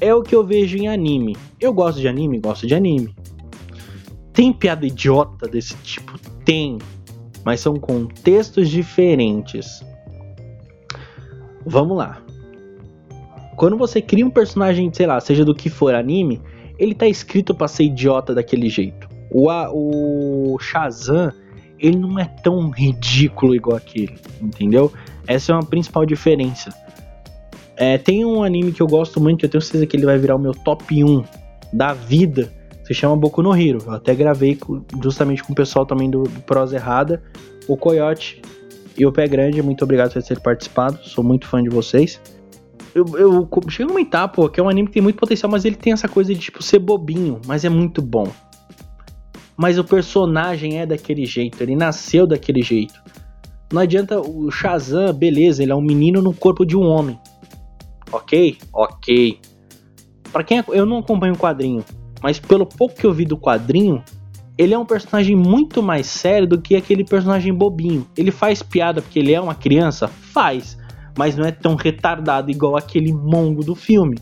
[0.00, 1.36] É o que eu vejo em anime.
[1.60, 3.14] Eu gosto de anime, gosto de anime.
[4.32, 6.18] Tem piada idiota desse tipo?
[6.44, 6.78] Tem.
[7.44, 9.84] Mas são contextos diferentes.
[11.64, 12.22] Vamos lá.
[13.56, 16.40] Quando você cria um personagem, sei lá, seja do que for anime,
[16.78, 19.08] ele tá escrito para ser idiota daquele jeito.
[19.30, 19.48] O,
[20.54, 21.32] o Shazam,
[21.78, 24.92] ele não é tão ridículo igual aquele, entendeu?
[25.26, 26.72] Essa é uma principal diferença.
[27.76, 30.18] É, tem um anime que eu gosto muito, que eu tenho certeza que ele vai
[30.18, 31.24] virar o meu top 1
[31.72, 32.52] da vida.
[32.84, 33.78] Se chama Boku no Hero.
[33.86, 34.58] Eu até gravei
[35.02, 37.22] justamente com o pessoal também do, do Prosa Errada,
[37.66, 38.42] o Coyote
[38.96, 39.62] e o Pé Grande.
[39.62, 40.98] Muito obrigado por ter participado.
[41.02, 42.20] Sou muito fã de vocês.
[42.94, 45.64] Eu, eu cheguei a comentar, pô, que é um anime que tem muito potencial, mas
[45.64, 48.28] ele tem essa coisa de, tipo, ser bobinho, mas é muito bom.
[49.56, 52.94] Mas o personagem é daquele jeito, ele nasceu daquele jeito.
[53.72, 57.18] Não adianta o Shazam, beleza, ele é um menino no corpo de um homem.
[58.12, 58.58] Ok?
[58.72, 59.40] Ok.
[60.32, 61.84] Para quem eu não acompanho o quadrinho,
[62.24, 64.02] mas pelo pouco que eu vi do quadrinho,
[64.56, 68.06] ele é um personagem muito mais sério do que aquele personagem bobinho.
[68.16, 70.08] Ele faz piada porque ele é uma criança?
[70.08, 70.78] Faz.
[71.18, 74.16] Mas não é tão retardado igual aquele mongo do filme.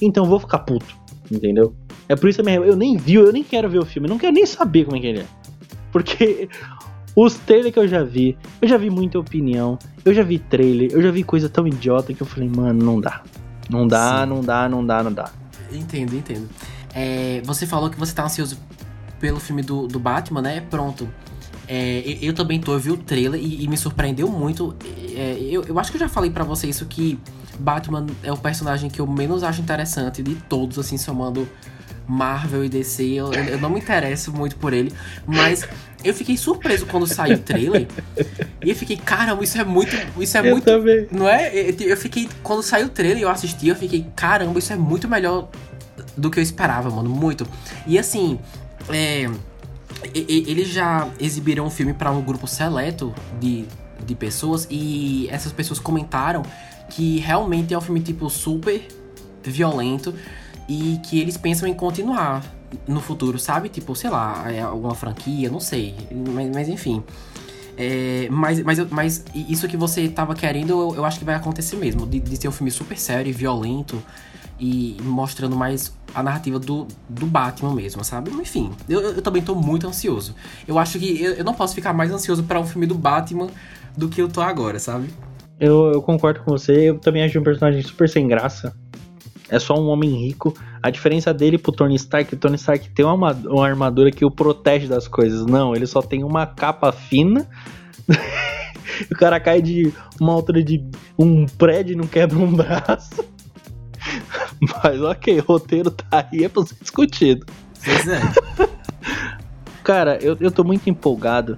[0.00, 0.96] Então eu vou ficar puto,
[1.30, 1.74] entendeu?
[2.08, 4.18] É por isso que eu nem vi, eu nem quero ver o filme, eu não
[4.18, 5.26] quero nem saber como é que ele é.
[5.92, 6.48] Porque
[7.14, 10.90] os trailers que eu já vi, eu já vi muita opinião, eu já vi trailer,
[10.90, 13.22] eu já vi coisa tão idiota que eu falei, mano, não dá.
[13.68, 14.30] Não dá, Sim.
[14.30, 15.30] não dá, não dá, não dá.
[15.70, 16.48] Entendo, entendo.
[16.94, 18.58] É, você falou que você tá ansioso
[19.20, 20.60] pelo filme do, do Batman, né?
[20.68, 21.08] Pronto.
[21.68, 24.74] É, eu, também tô, eu vi o trailer e, e me surpreendeu muito.
[25.16, 27.18] É, eu, eu acho que eu já falei para você isso que
[27.58, 31.48] Batman é o personagem que eu menos acho interessante de todos, assim, somando
[32.06, 33.04] Marvel e DC.
[33.04, 34.92] Eu, eu não me interesso muito por ele,
[35.26, 35.66] mas
[36.04, 37.86] eu fiquei surpreso quando saiu o trailer.
[38.62, 39.96] e eu fiquei, caramba, isso é muito.
[40.20, 40.64] Isso é eu muito.
[40.64, 41.06] Também.
[41.10, 41.52] Não é?
[41.80, 42.28] Eu fiquei.
[42.42, 45.48] Quando saiu o trailer eu assisti, eu fiquei, caramba, isso é muito melhor
[46.16, 47.08] do que eu esperava, mano.
[47.08, 47.46] Muito.
[47.86, 48.38] E assim,
[48.88, 49.30] é,
[50.14, 53.64] eles já exibiram um filme para um grupo seleto de,
[54.04, 56.42] de pessoas e essas pessoas comentaram
[56.90, 58.86] que realmente é um filme tipo super
[59.42, 60.14] violento
[60.68, 62.42] e que eles pensam em continuar
[62.86, 63.68] no futuro, sabe?
[63.68, 65.94] Tipo, sei lá, é alguma franquia, não sei.
[66.10, 67.02] Mas, mas enfim.
[67.76, 71.76] É, mas, mas, mas isso que você tava querendo, eu, eu acho que vai acontecer
[71.76, 72.06] mesmo.
[72.06, 74.02] De, de ser um filme super sério e violento
[74.58, 78.30] e mostrando mais a narrativa do, do Batman mesmo, sabe?
[78.30, 80.34] Enfim, eu, eu também tô muito ansioso.
[80.66, 83.48] Eu acho que eu, eu não posso ficar mais ansioso para um filme do Batman
[83.96, 85.08] do que eu tô agora, sabe?
[85.58, 88.74] Eu, eu concordo com você, eu também acho um personagem super sem graça
[89.52, 90.54] é só um homem rico.
[90.82, 94.30] A diferença dele pro Tony Stark, o Tony Stark tem uma, uma armadura que o
[94.30, 95.44] protege das coisas.
[95.44, 97.46] Não, ele só tem uma capa fina.
[99.12, 100.82] o cara cai de uma altura de
[101.18, 103.22] um prédio e não quebra um braço.
[104.60, 107.46] Mas ok, o roteiro tá aí, é pra ser discutido.
[107.84, 108.20] Pois é.
[109.82, 111.56] cara, eu, eu tô muito empolgado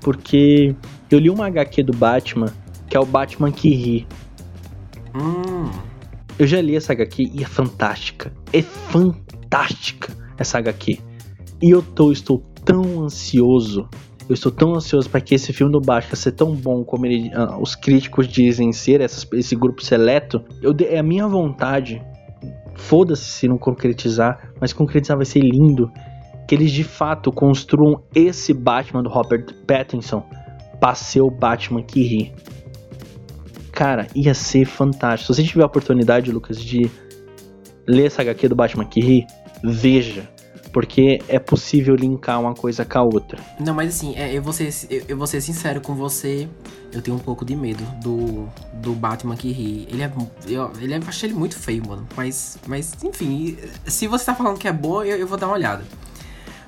[0.00, 0.74] porque
[1.10, 2.52] eu li uma HQ do Batman,
[2.88, 4.06] que é o Batman que ri.
[5.14, 5.70] Hum.
[6.38, 8.32] Eu já li essa HQ e é fantástica.
[8.52, 10.98] É fantástica essa HQ.
[11.62, 13.88] E eu tô, estou tão ansioso.
[14.32, 17.28] Eu estou tão ansioso para que esse filme do Batman seja tão bom como ele,
[17.36, 20.42] uh, os críticos dizem ser, essas, esse grupo seleto.
[20.62, 22.02] Eu, é a minha vontade.
[22.74, 25.92] Foda-se se não concretizar, mas concretizar vai ser lindo.
[26.48, 30.24] Que eles de fato construam esse Batman do Robert Pattinson
[30.80, 32.32] para ser o Batman que ri.
[33.70, 35.34] Cara, ia ser fantástico.
[35.34, 36.90] Se você tiver a oportunidade, Lucas, de
[37.86, 39.26] ler essa HQ do Batman que ri,
[39.62, 40.31] veja.
[40.72, 43.38] Porque é possível linkar uma coisa com a outra.
[43.60, 46.48] Não, mas assim, é, eu, vou ser, eu, eu vou ser sincero com você.
[46.92, 49.86] Eu tenho um pouco de medo do, do Batman que ri.
[49.90, 50.10] Ele é.
[50.46, 52.06] Eu, ele é, eu achei ele muito feio, mano.
[52.16, 53.56] Mas, mas, enfim,
[53.86, 55.84] se você tá falando que é bom, eu, eu vou dar uma olhada.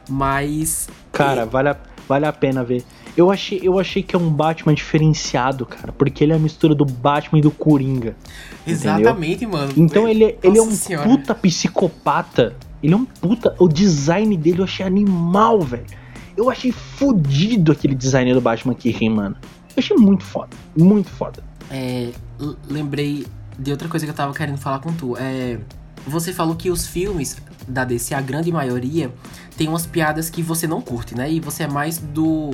[0.08, 0.88] Mas.
[1.12, 1.46] Cara, e...
[1.46, 1.76] vale, a,
[2.06, 2.84] vale a pena ver.
[3.16, 6.74] Eu achei, eu achei que é um Batman diferenciado, cara, porque ele é a mistura
[6.74, 8.16] do Batman e do Coringa.
[8.66, 9.58] Exatamente, entendeu?
[9.60, 9.72] mano.
[9.76, 11.08] Então ele, é, ele é um senhora.
[11.08, 12.56] puta psicopata.
[12.84, 13.56] Ele é um puta.
[13.58, 15.86] O design dele eu achei animal, velho.
[16.36, 19.36] Eu achei fodido aquele design do Batman que mano.
[19.42, 20.54] Eu achei muito foda.
[20.76, 21.42] Muito foda.
[21.70, 22.10] É.
[22.68, 23.26] Lembrei
[23.58, 25.16] de outra coisa que eu tava querendo falar com tu.
[25.16, 25.58] É.
[26.06, 29.10] Você falou que os filmes da DC, a grande maioria,
[29.56, 31.32] tem umas piadas que você não curte, né?
[31.32, 32.50] E você é mais do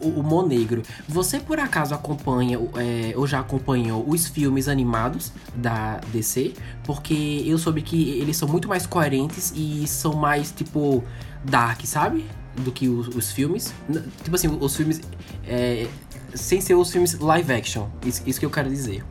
[0.00, 0.82] o humor negro.
[1.08, 6.54] Você por acaso acompanha é, ou já acompanhou os filmes animados da DC?
[6.84, 11.04] Porque eu soube que eles são muito mais coerentes e são mais tipo
[11.44, 12.24] dark, sabe?
[12.56, 13.74] Do que os, os filmes.
[14.22, 15.00] Tipo assim, os filmes.
[15.46, 15.86] É,
[16.34, 17.88] sem ser os filmes live action.
[18.04, 19.04] Isso, isso que eu quero dizer.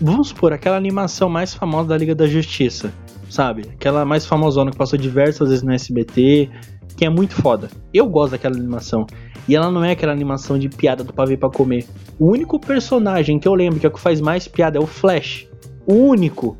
[0.00, 2.92] Vamos supor, aquela animação mais famosa da Liga da Justiça,
[3.30, 3.62] sabe?
[3.72, 6.50] Aquela mais famosona que passou diversas vezes no SBT,
[6.96, 7.68] que é muito foda.
[7.92, 9.06] Eu gosto daquela animação.
[9.48, 11.86] E ela não é aquela animação de piada do pavê pra comer.
[12.18, 14.86] O único personagem que eu lembro que é o que faz mais piada é o
[14.86, 15.48] Flash.
[15.86, 16.56] O único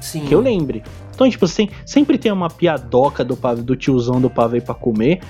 [0.00, 0.26] Sim.
[0.26, 0.82] que eu lembre.
[1.14, 5.20] Então, tipo, assim, sempre tem uma piadoca do, pavê, do tiozão do pavê pra comer.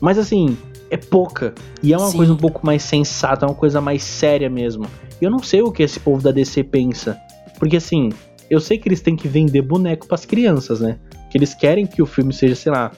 [0.00, 0.56] Mas assim,
[0.90, 1.54] é pouca.
[1.82, 2.16] E é uma Sim.
[2.18, 4.86] coisa um pouco mais sensata, é uma coisa mais séria mesmo.
[5.20, 7.18] E eu não sei o que esse povo da DC pensa.
[7.58, 8.10] Porque assim,
[8.50, 10.98] eu sei que eles têm que vender boneco pras crianças, né?
[11.30, 12.92] Que eles querem que o filme seja, sei lá,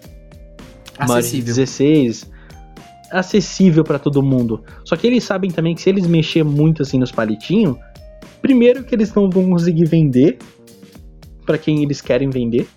[0.98, 1.46] Acessível.
[1.46, 2.30] 16,
[3.12, 4.62] acessível pra todo mundo.
[4.84, 7.76] Só que eles sabem também que se eles mexer muito assim nos palitinhos,
[8.40, 10.38] primeiro que eles não vão conseguir vender
[11.44, 12.68] pra quem eles querem vender.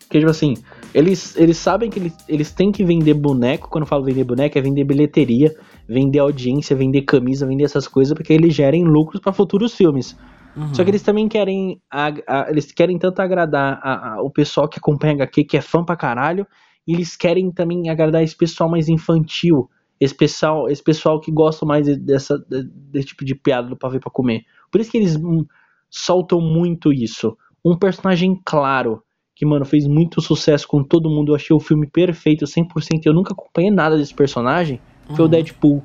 [0.00, 0.54] Porque, tipo assim,
[0.92, 3.68] eles, eles sabem que eles, eles têm que vender boneco.
[3.68, 5.54] Quando eu falo vender boneco, é vender bilheteria,
[5.88, 10.16] vender audiência, vender camisa, vender essas coisas, porque eles gerem lucros pra futuros filmes.
[10.56, 10.72] Uhum.
[10.72, 11.80] Só que eles também querem.
[11.90, 15.60] ag- a- eles querem tanto agradar a- a- o pessoal que acompanha HQ, que é
[15.60, 16.46] fã pra caralho,
[16.86, 19.68] e eles querem também agradar esse pessoal mais infantil.
[20.00, 23.76] Esse pessoal, esse pessoal que gosta mais de- dessa, de- desse tipo de piada do
[23.76, 24.42] pavê pra comer.
[24.70, 25.44] Por isso que eles hum,
[25.88, 27.36] soltam muito isso.
[27.64, 29.02] Um personagem claro,
[29.34, 31.32] que, mano, fez muito sucesso com todo mundo.
[31.32, 33.06] Eu achei o filme perfeito, 100%.
[33.06, 34.80] Eu nunca acompanhei nada desse personagem.
[35.06, 35.28] Foi o Uhum.
[35.30, 35.82] Deadpool.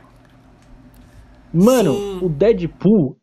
[1.54, 2.20] Mano, Sim.
[2.26, 3.18] o Deadpool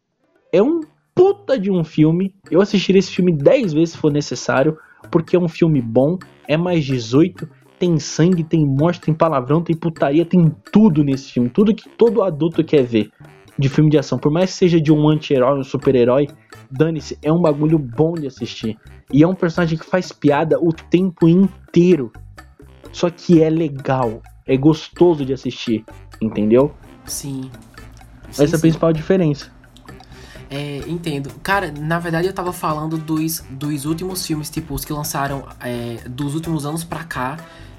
[0.53, 0.81] é um
[1.15, 2.35] puta de um filme.
[2.51, 4.77] Eu assistiria esse filme 10 vezes se for necessário,
[5.11, 6.19] porque é um filme bom,
[6.49, 7.49] é mais 18,
[7.79, 12.23] tem sangue, tem morte, tem palavrão, tem putaria, tem tudo nesse filme, tudo que todo
[12.23, 13.11] adulto quer ver
[13.59, 14.19] de filme de ação.
[14.19, 16.29] Por mais que seja de um anti-herói, um super-herói,
[16.71, 18.77] dane-se, é um bagulho bom de assistir.
[19.13, 22.13] E é um personagem que faz piada o tempo inteiro.
[22.93, 25.85] Só que é legal, é gostoso de assistir,
[26.21, 26.73] entendeu?
[27.05, 27.51] Sim.
[28.29, 28.61] Essa é a sim.
[28.61, 29.51] principal diferença.
[30.49, 31.31] É, entendo.
[31.43, 35.97] Cara, na verdade eu tava falando dos, dos últimos filmes, tipo, os que lançaram é,
[36.09, 37.37] dos últimos anos pra cá,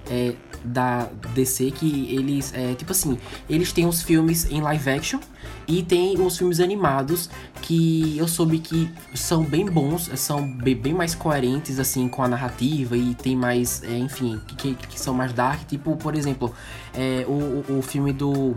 [0.10, 0.34] é,
[0.64, 3.18] da DC, que eles, é, tipo assim,
[3.50, 5.20] eles têm os filmes em live action
[5.68, 7.30] e tem os filmes animados
[7.62, 12.28] que eu soube que são bem bons, são bem, bem mais coerentes, assim, com a
[12.28, 16.54] narrativa e tem mais, é, enfim, que, que são mais dark, tipo, por exemplo,
[16.94, 18.56] é, o, o- filme do,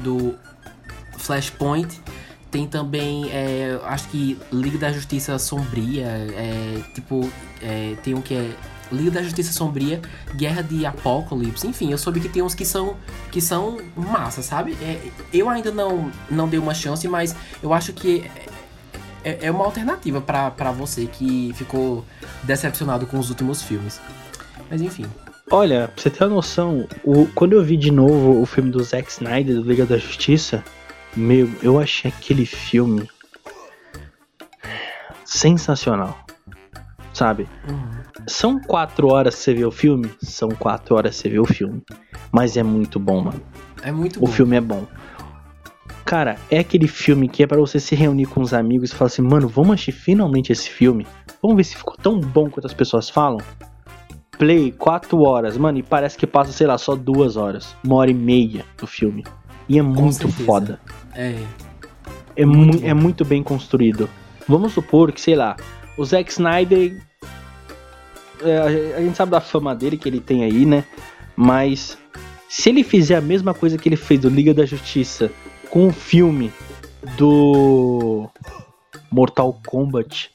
[0.00, 0.34] do
[1.16, 2.00] Flashpoint
[2.50, 7.28] tem também, é, acho que Liga da Justiça Sombria, é, tipo,
[7.60, 8.50] é, tem um que é
[8.92, 10.00] Liga da Justiça Sombria,
[10.34, 12.96] Guerra de Apocalipse, enfim, eu soube que tem uns que são
[13.30, 14.72] que são massa, sabe?
[14.82, 15.00] É,
[15.32, 18.24] eu ainda não, não dei uma chance, mas eu acho que
[19.24, 22.04] é, é uma alternativa pra você que ficou
[22.44, 24.00] decepcionado com os últimos filmes.
[24.70, 25.06] Mas enfim.
[25.50, 28.82] Olha, pra você ter uma noção, o- quando eu vi de novo o filme do
[28.84, 30.62] Zack Snyder, do Liga da Justiça,
[31.16, 33.08] meu, eu achei aquele filme
[35.24, 36.18] sensacional.
[37.18, 37.48] Sabe?
[37.68, 37.90] Uhum.
[38.28, 40.08] São quatro horas que você vê o filme?
[40.22, 41.82] São quatro horas que você vê o filme.
[42.30, 43.40] Mas é muito bom, mano.
[43.82, 44.26] É muito O bom.
[44.28, 44.84] filme é bom.
[46.04, 49.08] Cara, é aquele filme que é pra você se reunir com os amigos e falar
[49.08, 51.04] assim, mano, vamos assistir finalmente esse filme?
[51.42, 53.40] Vamos ver se ficou tão bom quanto as pessoas falam?
[54.38, 57.74] Play, quatro horas, mano, e parece que passa, sei lá, só duas horas.
[57.84, 59.24] Uma hora e meia do filme.
[59.68, 60.44] E é muito certeza.
[60.44, 60.80] foda.
[61.16, 61.34] É.
[62.36, 62.86] É, Muito mu bom.
[62.86, 64.08] é muito bem construído.
[64.46, 65.56] Vamos supor que, sei lá,
[65.96, 67.02] o Zack Snyder.
[68.42, 70.84] É, a- gente sabe da fama dele que ele tem aí, né?
[71.36, 71.96] Mas
[72.48, 75.30] se ele fizer a mesma coisa que ele fez do Liga da Justiça
[75.70, 76.52] com o filme
[77.16, 78.28] do
[79.10, 80.30] Mortal Kombat,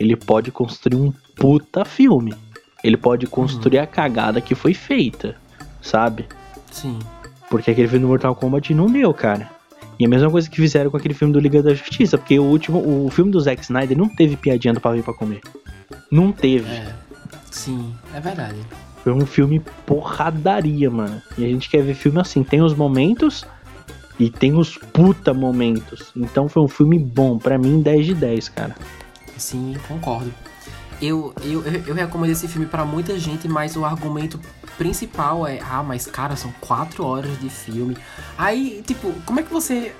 [0.00, 2.34] ele pode construir um puta filme.
[2.82, 5.36] Ele pode construir a cagada que foi feita,
[5.80, 6.26] sabe?
[6.70, 6.98] Sim.
[7.48, 9.50] Porque aquele filme do Mortal Kombat não deu, cara.
[9.98, 12.44] E a mesma coisa que fizeram com aquele filme do Liga da Justiça, porque o
[12.44, 15.40] último, o filme do Zack Snyder não teve piadinha do pavê pra comer.
[16.10, 16.68] Não teve.
[16.70, 16.92] É.
[17.54, 18.58] Sim, é verdade.
[19.04, 21.22] Foi um filme porradaria, mano.
[21.38, 23.46] E a gente quer ver filme assim, tem os momentos
[24.18, 26.10] e tem os puta momentos.
[26.16, 28.74] Então foi um filme bom, pra mim 10 de 10, cara.
[29.38, 30.34] Sim, concordo.
[31.00, 34.40] Eu, eu, eu, recomendo esse filme pra muita gente, mas o argumento
[34.76, 37.96] principal é: ah, mas cara, são quatro horas de filme.
[38.36, 39.94] Aí, tipo, como é que você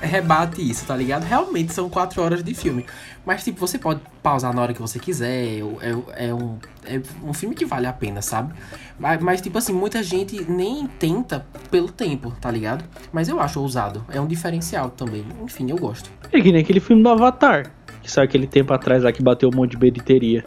[0.00, 1.24] rebate isso, tá ligado?
[1.24, 2.84] Realmente são quatro horas de filme.
[3.24, 5.60] Mas, tipo, você pode pausar na hora que você quiser.
[5.80, 8.54] É, é, um, é um filme que vale a pena, sabe?
[8.98, 12.84] Mas, mas, tipo assim, muita gente nem tenta pelo tempo, tá ligado?
[13.12, 14.04] Mas eu acho ousado.
[14.10, 15.24] É um diferencial também.
[15.42, 16.10] Enfim, eu gosto.
[16.32, 17.70] É que nem aquele filme do Avatar,
[18.02, 20.44] que saiu aquele tempo atrás lá que bateu um monte de bilheteria.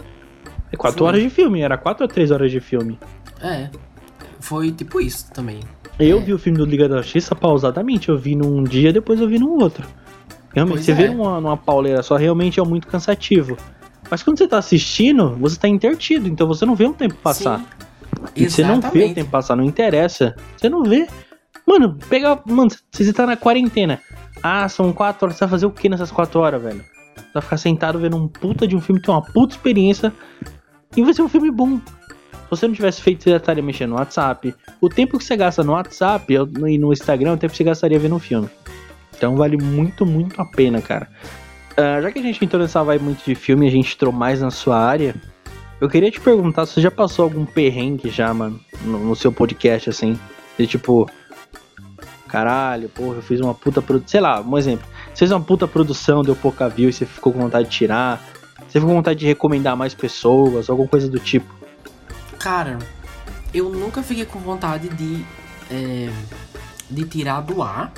[0.72, 1.08] É 4 Foi.
[1.08, 3.00] horas de filme, era 4 ou 3 horas de filme.
[3.42, 3.70] É.
[4.40, 5.60] Foi tipo isso também.
[6.00, 6.22] Eu É.
[6.22, 9.38] vi o filme do Liga da Justiça pausadamente, eu vi num dia, depois eu vi
[9.38, 9.86] no outro.
[10.54, 10.96] Realmente, Pois você é.
[10.96, 13.58] vê numa, numa pauleira só, realmente é muito cansativo.
[14.10, 17.64] Mas quando você tá assistindo, você tá intertido, então você não vê um tempo passar.
[18.36, 20.36] E você não vê o tempo passar, não interessa.
[20.58, 21.08] Você não vê.
[21.68, 22.42] Mano, pega.
[22.48, 24.00] Mano, se você tá na quarentena.
[24.42, 25.36] Ah, são quatro horas.
[25.38, 26.84] Você vai fazer o que nessas quatro horas, velho?
[27.16, 30.12] Você vai ficar sentado vendo um puta de um filme, ter uma puta experiência.
[30.98, 31.80] E vai ser um filme bom.
[32.50, 34.56] Você não tivesse feito, você estaria mexendo no WhatsApp.
[34.82, 37.64] O tempo que você gasta no WhatsApp e no Instagram, é o tempo que você
[37.64, 38.50] gastaria vendo um filme.
[39.16, 41.10] Então vale muito, muito a pena, cara.
[41.74, 44.42] Uh, já que a gente entrou nessa vibe muito de filme a gente entrou mais
[44.42, 45.16] na sua área,
[45.80, 49.32] eu queria te perguntar se você já passou algum perrengue já, mano, no, no seu
[49.32, 50.20] podcast, assim.
[50.58, 51.10] De tipo,
[52.28, 54.08] caralho, porra, eu fiz uma puta produção.
[54.10, 54.86] Sei lá, um exemplo.
[55.08, 58.22] Você fez uma puta produção, deu pouca view e você ficou com vontade de tirar.
[58.68, 61.59] Você ficou com vontade de recomendar mais pessoas, alguma coisa do tipo.
[62.40, 62.80] Cara,
[63.54, 65.26] eu nunca fiquei com vontade de.
[65.70, 66.12] É,
[66.90, 67.92] de tirar do ar.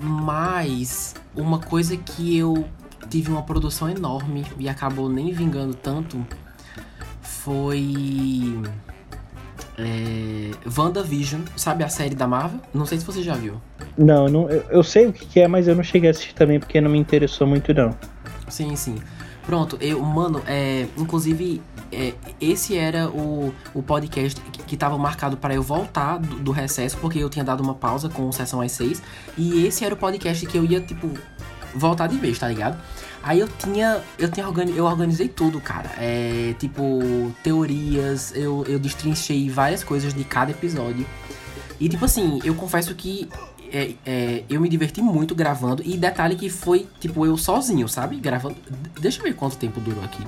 [0.00, 2.66] Mas uma coisa que eu
[3.08, 6.24] tive uma produção enorme e acabou nem vingando tanto
[7.22, 8.60] foi
[9.78, 12.60] é, WandaVision, sabe a série da Marvel?
[12.72, 13.60] Não sei se você já viu.
[13.96, 16.58] Não, não eu, eu sei o que é, mas eu não cheguei a assistir também
[16.58, 17.94] porque não me interessou muito não.
[18.48, 18.96] Sim, sim.
[19.46, 21.60] Pronto, eu, mano, é, inclusive,
[21.92, 26.96] é, esse era o, o podcast que estava marcado para eu voltar do, do, recesso,
[26.98, 29.02] porque eu tinha dado uma pausa com sessão às seis.
[29.36, 31.10] E esse era o podcast que eu ia, tipo,
[31.74, 32.78] voltar de vez, tá ligado?
[33.22, 34.02] Aí eu tinha.
[34.18, 35.90] Eu tinha organiz, eu organizei tudo, cara.
[35.98, 41.06] É, tipo, teorias, eu, eu destrinchei várias coisas de cada episódio.
[41.80, 43.28] E tipo assim, eu confesso que
[43.72, 45.82] é, é, eu me diverti muito gravando.
[45.84, 48.16] E detalhe que foi, tipo, eu sozinho, sabe?
[48.16, 48.56] Gravando.
[49.00, 50.24] Deixa eu ver quanto tempo durou aqui.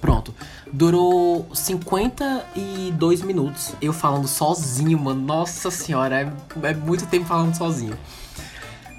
[0.00, 0.34] Pronto.
[0.72, 5.20] Durou 52 minutos eu falando sozinho, mano.
[5.20, 6.20] Nossa senhora,
[6.62, 7.96] é, é muito tempo falando sozinho.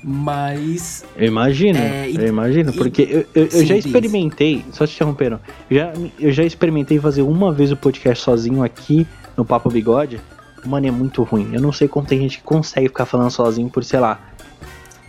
[0.08, 1.04] Mas.
[1.18, 5.40] Eu imagino, é, eu imagino, porque eu, eu, eu já experimentei, só te interrompendo,
[5.70, 10.22] já, eu já experimentei fazer uma vez o podcast sozinho aqui no Papo Bigode.
[10.64, 11.50] Mano, é muito ruim.
[11.54, 14.20] Eu não sei como tem gente que consegue ficar falando sozinho por, sei lá,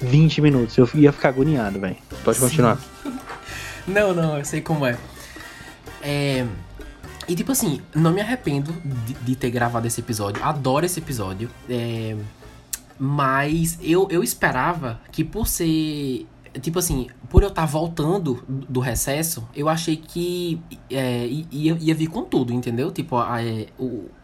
[0.00, 0.76] 20 minutos.
[0.76, 1.96] Eu ia ficar agoniado, velho.
[2.24, 2.78] Pode continuar.
[3.86, 4.96] não, não, eu sei como é.
[6.06, 6.46] É.
[7.28, 8.72] E tipo assim, não me arrependo
[9.04, 10.42] de, de ter gravado esse episódio.
[10.44, 11.50] Adoro esse episódio.
[11.68, 12.16] É
[12.98, 16.26] mas eu, eu esperava que por ser.
[16.62, 20.58] Tipo assim, por eu estar voltando do recesso, eu achei que
[20.90, 22.90] é, ia, ia vir com tudo, entendeu?
[22.90, 23.66] Tipo, a, é,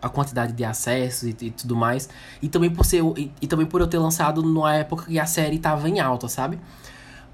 [0.01, 2.09] a quantidade de acessos e, e, tudo mais.
[2.41, 3.03] E também por ser.
[3.19, 6.27] E, e, também por eu ter lançado numa época que a série tava em alta,
[6.27, 6.59] sabe?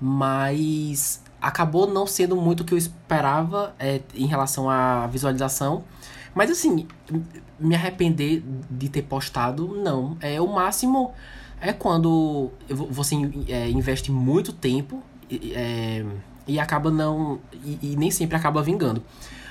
[0.01, 5.85] Mas acabou não sendo muito o que eu esperava é, em relação à visualização.
[6.35, 6.87] Mas assim,
[7.59, 10.17] me arrepender de ter postado, não.
[10.21, 11.13] É o máximo
[11.61, 13.17] é quando você
[13.49, 16.05] é, investe muito tempo é,
[16.47, 17.41] e acaba não.
[17.65, 19.03] E, e, nem sempre acaba vingando.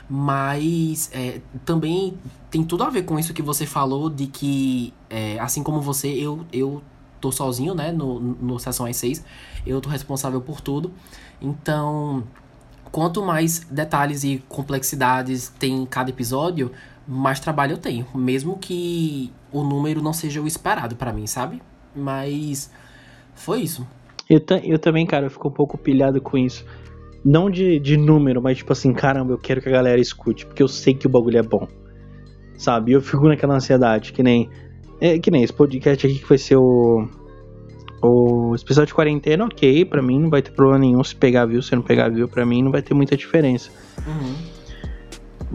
[0.09, 2.17] Mas é, também
[2.49, 6.07] tem tudo a ver com isso que você falou de que, é, assim como você,
[6.07, 6.81] eu, eu
[7.19, 9.23] tô sozinho, né, no, no Sessão às 6.
[9.65, 10.91] Eu tô responsável por tudo.
[11.41, 12.23] Então,
[12.91, 16.71] quanto mais detalhes e complexidades tem cada episódio,
[17.07, 18.05] mais trabalho eu tenho.
[18.13, 21.61] Mesmo que o número não seja o esperado para mim, sabe?
[21.95, 22.71] Mas
[23.33, 23.87] foi isso.
[24.29, 26.65] Eu, eu também, cara, eu fico um pouco pilhado com isso.
[27.23, 30.61] Não de, de número, mas tipo assim, caramba, eu quero que a galera escute, porque
[30.61, 31.67] eu sei que o bagulho é bom.
[32.57, 32.91] Sabe?
[32.91, 34.49] Eu fico naquela ansiedade, que nem.
[34.99, 37.07] É, que nem esse podcast aqui que vai ser o.
[37.99, 41.63] O especial de quarentena, ok, pra mim não vai ter problema nenhum se pegar view,
[41.63, 43.71] se não pegar view, pra mim não vai ter muita diferença.
[44.05, 44.35] Uhum.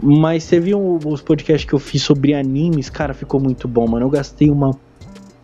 [0.01, 4.05] Mas você viu os podcasts que eu fiz sobre animes, cara, ficou muito bom, mano.
[4.05, 4.77] Eu gastei uma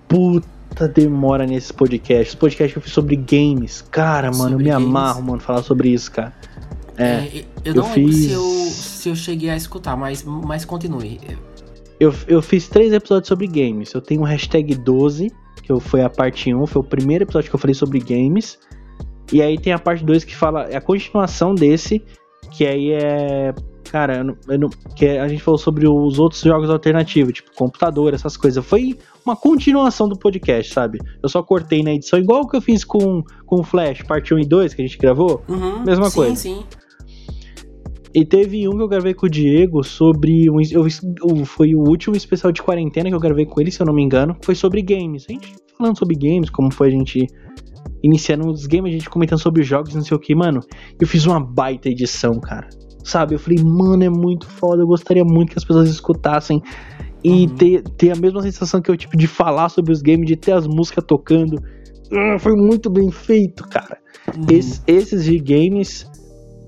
[0.10, 2.34] puta demora nesses podcasts.
[2.34, 4.88] Os podcasts que eu fiz sobre games, cara, mano, sobre eu me games.
[4.88, 6.34] amarro, mano, falar sobre isso, cara.
[6.98, 7.96] É, é eu, eu não fiz...
[7.96, 11.22] lembro se eu, se eu cheguei a escutar, mas, mas continue.
[12.00, 13.94] Eu, eu fiz três episódios sobre games.
[13.94, 15.32] Eu tenho o hashtag 12,
[15.62, 18.58] que foi a parte 1, foi o primeiro episódio que eu falei sobre games.
[19.32, 22.04] E aí tem a parte 2 que fala, é a continuação desse,
[22.52, 23.54] que aí é.
[23.92, 27.52] Cara, eu não, eu não, que a gente falou sobre os outros jogos alternativos, tipo
[27.56, 28.64] computador, essas coisas.
[28.64, 28.96] Foi
[29.26, 31.00] uma continuação do podcast, sabe?
[31.24, 34.32] Eu só cortei na edição, igual o que eu fiz com, com o Flash, parte
[34.32, 35.44] 1 e 2, que a gente gravou.
[35.48, 36.36] Uhum, Mesma sim, coisa.
[36.36, 36.66] Sim, sim.
[38.14, 40.50] E teve um que eu gravei com o Diego sobre.
[40.50, 43.86] Um, eu, foi o último especial de quarentena que eu gravei com ele, se eu
[43.86, 44.36] não me engano.
[44.44, 45.26] Foi sobre games.
[45.30, 47.28] A gente falando sobre games, como foi a gente
[48.04, 50.60] iniciando os games, a gente comentando sobre jogos, não sei o que, mano.
[51.00, 52.68] Eu fiz uma baita edição, cara.
[53.04, 53.36] Sabe?
[53.36, 54.82] Eu falei, mano, é muito foda.
[54.82, 56.62] Eu gostaria muito que as pessoas escutassem
[57.24, 57.56] e uhum.
[57.56, 60.54] ter, ter a mesma sensação que eu tipo de falar sobre os games, de ter
[60.54, 61.56] as músicas tocando.
[62.12, 64.00] Uh, foi muito bem feito, cara.
[64.36, 64.46] Uhum.
[64.86, 66.06] esses de games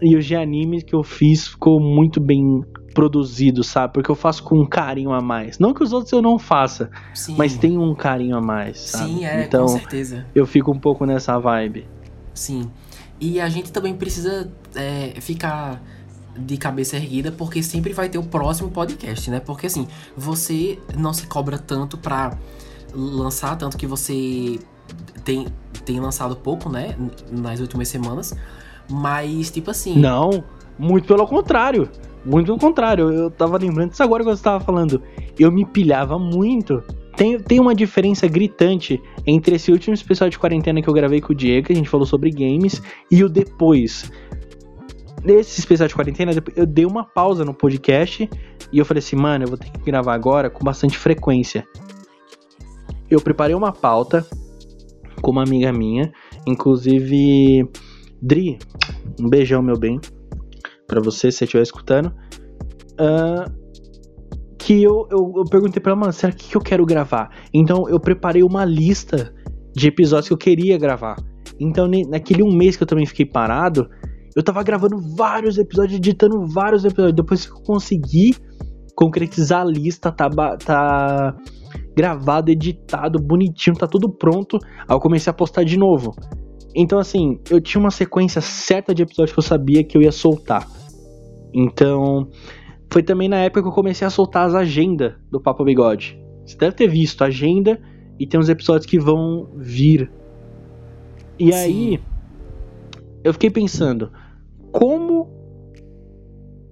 [0.02, 3.94] e os de animes que eu fiz ficou muito bem produzido, sabe?
[3.94, 5.60] Porque eu faço com um carinho a mais.
[5.60, 7.36] Não que os outros eu não faça, Sim.
[7.38, 9.12] mas tem um carinho a mais, sabe?
[9.12, 10.26] Sim, é, então, com certeza.
[10.36, 11.88] eu fico um pouco nessa vibe.
[12.34, 12.70] Sim.
[13.20, 15.82] E a gente também precisa é, ficar
[16.38, 19.40] de cabeça erguida, porque sempre vai ter o próximo podcast, né?
[19.40, 22.38] Porque assim, você não se cobra tanto pra
[22.94, 24.60] lançar, tanto que você
[25.24, 25.48] tem,
[25.86, 26.96] tem lançado pouco, né?
[27.32, 28.36] Nas últimas semanas.
[28.92, 29.98] Mas, tipo assim.
[29.98, 30.44] Não,
[30.78, 31.90] muito pelo contrário.
[32.26, 33.10] Muito pelo contrário.
[33.12, 35.02] Eu tava lembrando disso agora quando você tava falando.
[35.40, 36.84] Eu me pilhava muito.
[37.16, 41.34] Tem, tem uma diferença gritante entre esse último especial de quarentena que eu gravei com
[41.34, 44.12] o Diego, que a gente falou sobre games, e o depois.
[45.24, 48.28] Nesse especial de quarentena, eu dei uma pausa no podcast
[48.72, 51.68] e eu falei assim, mano, eu vou ter que gravar agora com bastante frequência.
[53.10, 54.26] Eu preparei uma pauta
[55.22, 56.12] com uma amiga minha,
[56.48, 57.70] inclusive
[58.22, 58.60] Dri,
[59.20, 60.00] um beijão, meu bem,
[60.88, 62.14] para você se você estiver escutando.
[62.94, 63.62] Uh,
[64.60, 67.32] que eu, eu, eu, perguntei pra ela, mano, será que, eu quero gravar?
[67.52, 69.34] Então eu preparei uma lista
[69.74, 71.16] de episódios que eu queria gravar.
[71.60, 73.90] Então, naquele um mês que eu também fiquei parado,
[74.36, 77.16] eu tava gravando vários episódios, editando vários episódios.
[77.16, 78.36] Depois que eu consegui
[78.96, 81.36] concretizar a lista, tá, tá
[81.96, 84.58] gravado, editado, bonitinho, tá tudo pronto.
[84.88, 86.14] Aí eu comecei a postar de novo.
[86.76, 90.12] Então, assim, eu tinha uma sequência certa de episódios que eu sabia que eu ia
[90.12, 90.68] soltar.
[91.54, 92.30] Então,
[92.90, 96.20] foi também na época que eu comecei a soltar as agendas do Papo Bigode.
[96.46, 97.80] Você deve ter visto a agenda
[98.20, 100.12] e tem uns episódios que vão vir.
[101.38, 101.58] E Sim.
[101.58, 102.00] aí,
[103.24, 104.12] eu fiquei pensando,
[104.72, 105.30] como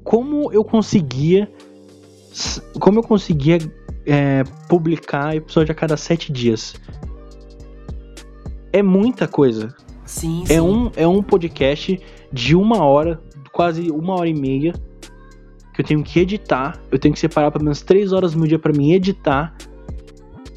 [0.03, 1.51] como eu conseguia
[2.79, 3.59] como eu conseguia
[4.05, 6.73] é, publicar episódio a cada sete dias
[8.71, 9.75] é muita coisa
[10.09, 10.59] sim, é sim.
[10.59, 11.99] um é um podcast
[12.31, 14.73] de uma hora quase uma hora e meia
[15.73, 18.47] que eu tenho que editar eu tenho que separar pelo menos três horas no meu
[18.47, 19.55] dia para mim editar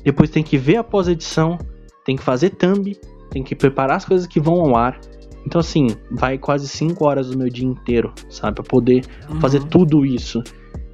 [0.04, 1.58] depois tem que ver a pós-edição
[2.04, 2.96] tem que fazer thumb
[3.30, 4.98] tem que preparar as coisas que vão ao ar
[5.46, 8.56] então, assim, vai quase 5 horas do meu dia inteiro, sabe?
[8.56, 9.40] Pra poder uhum.
[9.40, 10.42] fazer tudo isso.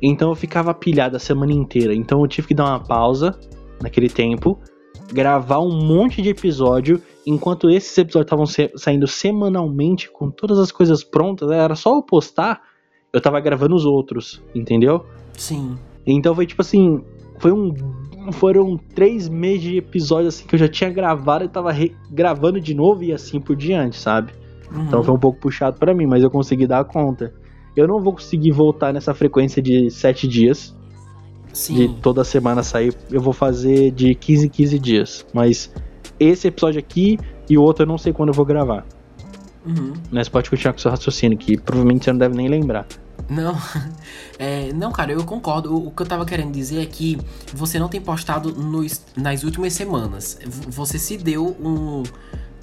[0.01, 1.95] Então eu ficava pilhado a semana inteira.
[1.95, 3.39] Então eu tive que dar uma pausa
[3.83, 4.59] naquele tempo,
[5.13, 8.47] gravar um monte de episódio, enquanto esses episódios estavam
[8.77, 12.63] saindo semanalmente, com todas as coisas prontas, era só eu postar,
[13.13, 15.05] eu tava gravando os outros, entendeu?
[15.33, 15.79] Sim.
[16.07, 17.03] Então foi tipo assim,
[17.39, 17.75] foi um.
[18.33, 21.71] Foram três meses de episódios assim que eu já tinha gravado e tava
[22.11, 24.33] gravando de novo e assim por diante, sabe?
[24.71, 24.83] Uhum.
[24.83, 27.33] Então foi um pouco puxado para mim, mas eu consegui dar conta.
[27.75, 30.77] Eu não vou conseguir voltar nessa frequência de sete dias.
[31.53, 31.75] Sim.
[31.75, 32.95] De toda semana sair.
[33.11, 35.27] Eu vou fazer de 15 em 15 dias.
[35.33, 35.71] Mas
[36.19, 37.19] esse episódio aqui
[37.49, 38.85] e o outro eu não sei quando eu vou gravar.
[39.65, 39.93] Uhum.
[40.11, 42.87] Mas pode continuar com o seu raciocínio, que provavelmente você não deve nem lembrar.
[43.29, 43.55] Não,
[44.39, 45.75] é, não, cara, eu concordo.
[45.75, 47.19] O, o, que eu tava querendo dizer é que
[47.53, 50.39] você não tem postado nos, nas últimas semanas.
[50.69, 52.03] Você se deu um,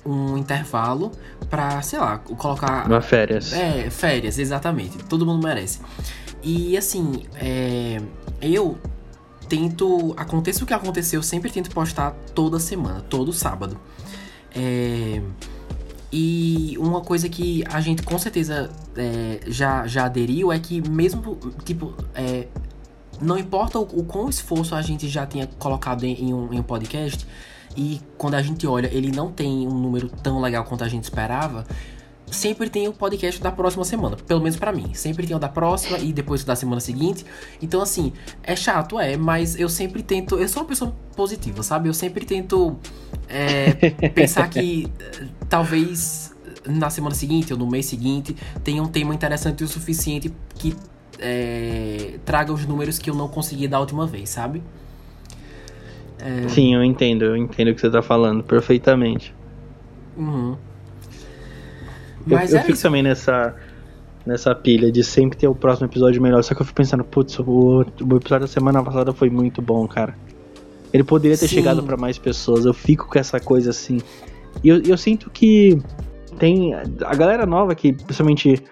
[0.05, 1.11] um intervalo
[1.49, 2.85] pra, sei lá, colocar.
[2.85, 3.51] Uma férias.
[3.53, 4.97] É, férias, exatamente.
[5.05, 5.79] Todo mundo merece.
[6.43, 7.99] E assim, é,
[8.41, 8.77] eu
[9.49, 10.13] tento.
[10.15, 13.79] Aconteça o que acontecer, eu sempre tento postar toda semana, todo sábado.
[14.55, 15.21] É.
[16.11, 21.37] E uma coisa que a gente com certeza é, já, já aderiu é que mesmo,
[21.65, 22.47] tipo, é,
[23.19, 26.59] não importa o, o quão esforço a gente já tenha colocado em, em, um, em
[26.59, 27.27] um podcast,
[27.75, 31.03] e quando a gente olha, ele não tem um número tão legal quanto a gente
[31.03, 31.65] esperava,
[32.31, 34.93] sempre tem o podcast da próxima semana, pelo menos para mim.
[34.93, 37.25] Sempre tem o da próxima e depois o da semana seguinte.
[37.61, 38.13] Então, assim,
[38.43, 40.37] é chato, é, mas eu sempre tento.
[40.37, 41.89] Eu sou uma pessoa positiva, sabe?
[41.89, 42.77] Eu sempre tento
[43.27, 46.33] é, pensar que eh, talvez
[46.67, 50.75] na semana seguinte ou no mês seguinte tenha um tema interessante o suficiente que
[51.19, 54.63] é, traga os números que eu não consegui da última vez, sabe?
[56.19, 56.47] É...
[56.47, 59.33] Sim, eu entendo, eu entendo o que você tá falando perfeitamente.
[60.17, 60.55] Uhum.
[62.25, 62.83] Mas eu, eu é fico isso.
[62.83, 63.55] também nessa,
[64.25, 66.43] nessa pilha de sempre ter o próximo episódio melhor.
[66.43, 69.87] Só que eu fico pensando, putz, o, o episódio da semana passada foi muito bom,
[69.87, 70.15] cara.
[70.91, 71.55] Ele poderia ter Sim.
[71.55, 72.65] chegado para mais pessoas.
[72.65, 73.99] Eu fico com essa coisa assim.
[74.63, 75.77] E eu, eu sinto que
[76.39, 76.73] tem.
[76.73, 78.63] A galera nova que, principalmente.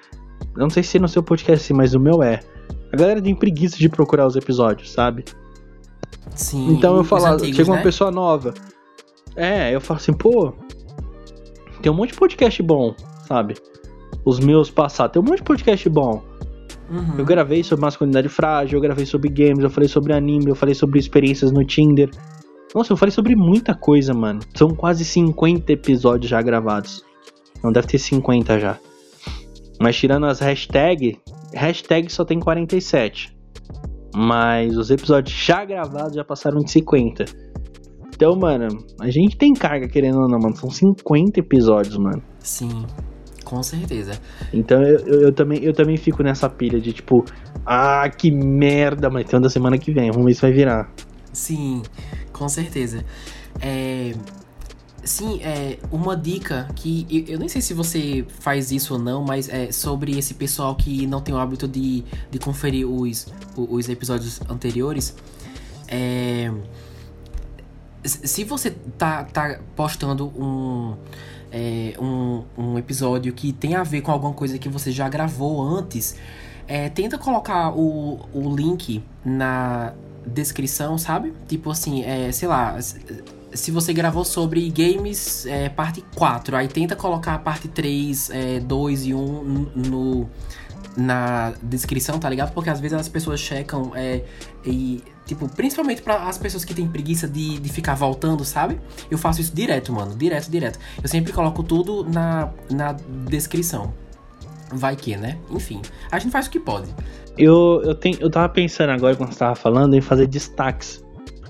[0.55, 2.39] Eu não sei se no seu podcast assim, mas o meu é.
[2.91, 5.25] A galera tem preguiça de procurar os episódios, sabe?
[6.36, 6.74] Sim.
[6.74, 7.84] Então eu falo, chega uma né?
[7.84, 8.53] pessoa nova.
[9.36, 10.53] É, eu falo assim, pô.
[11.82, 12.95] Tem um monte de podcast bom
[13.34, 13.55] sabe?
[14.24, 15.14] Os meus passados.
[15.14, 16.22] Tem um monte de podcast bom.
[16.89, 17.16] Uhum.
[17.18, 20.76] Eu gravei sobre masculinidade frágil, eu gravei sobre games, eu falei sobre anime, eu falei
[20.76, 22.09] sobre experiências no Tinder.
[22.76, 24.39] Nossa, eu falei sobre muita coisa, mano.
[24.55, 27.03] São quase 50 episódios já gravados.
[27.64, 28.78] Não deve ter 50 já.
[29.80, 31.18] Mas tirando as hashtags,
[31.53, 33.32] hashtag só tem 47.
[34.16, 37.26] Mas os episódios já gravados já passaram de 50.
[38.16, 40.55] Então, mano, a gente tem carga querendo ou não, mano.
[40.55, 42.22] São 50 episódios, mano.
[42.39, 42.86] Sim,
[43.43, 44.20] com certeza.
[44.53, 47.26] Então eu, eu, eu também, eu também fico nessa pilha de tipo,
[47.66, 50.91] ah, que merda, mas tem um da semana que vem, vamos ver se vai virar.
[51.32, 51.82] Sim,
[52.32, 53.03] com certeza.
[53.59, 54.14] É,
[55.03, 59.22] Sim, é uma dica que eu, eu nem sei se você faz isso ou não,
[59.22, 63.89] mas é sobre esse pessoal que não tem o hábito de, de conferir os, os
[63.89, 65.16] episódios anteriores.
[65.88, 66.51] É,
[68.04, 70.95] se você tá, tá postando um,
[71.51, 75.62] é, um, um episódio que tem a ver com alguma coisa que você já gravou
[75.62, 76.16] antes,
[76.68, 79.93] é, tenta colocar o, o link na
[80.26, 81.34] descrição, sabe?
[81.47, 82.78] Tipo assim, é, sei lá
[83.54, 88.60] se você gravou sobre games é, parte 4, aí tenta colocar a parte 3, é,
[88.60, 89.43] 2 e 1
[89.76, 90.30] no,
[90.95, 92.53] na descrição, tá ligado?
[92.53, 94.23] Porque às vezes as pessoas checam é,
[94.65, 98.79] e, tipo, principalmente para as pessoas que têm preguiça de, de ficar voltando, sabe?
[99.09, 100.79] Eu faço isso direto, mano, direto, direto.
[101.01, 102.93] Eu sempre coloco tudo na, na
[103.27, 103.93] descrição.
[104.71, 105.37] Vai que, né?
[105.51, 105.81] Enfim,
[106.11, 106.93] a gente faz o que pode.
[107.37, 111.03] Eu, eu, tenho, eu tava pensando agora, quando você tava falando, em fazer destaques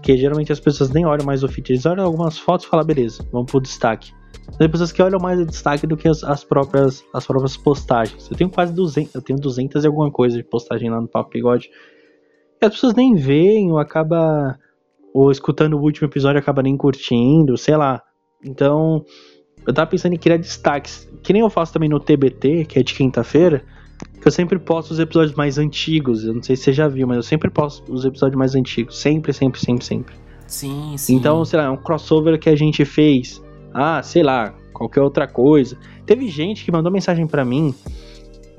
[0.03, 2.85] porque geralmente as pessoas nem olham mais o feed, eles olham algumas fotos e falam,
[2.85, 4.11] beleza, vamos pro destaque.
[4.57, 8.29] Tem pessoas que olham mais o destaque do que as, as, próprias, as próprias postagens.
[8.29, 11.31] Eu tenho quase 200, eu tenho 200 e alguma coisa de postagem lá no Papo
[11.31, 11.69] Bigode.
[12.61, 14.57] E as pessoas nem veem, ou acaba
[15.13, 18.01] ou escutando o último episódio acaba nem curtindo, sei lá.
[18.43, 19.05] Então,
[19.65, 22.83] eu tava pensando em criar destaques, que nem eu faço também no TBT, que é
[22.83, 23.63] de quinta-feira
[24.23, 26.23] que eu sempre posto os episódios mais antigos.
[26.23, 28.97] Eu não sei se você já viu, mas eu sempre posto os episódios mais antigos.
[28.97, 30.15] Sempre, sempre, sempre, sempre.
[30.47, 31.15] Sim, sim.
[31.15, 33.43] Então, sei lá, é um crossover que a gente fez.
[33.73, 35.77] Ah, sei lá, qualquer outra coisa.
[36.05, 37.73] Teve gente que mandou mensagem para mim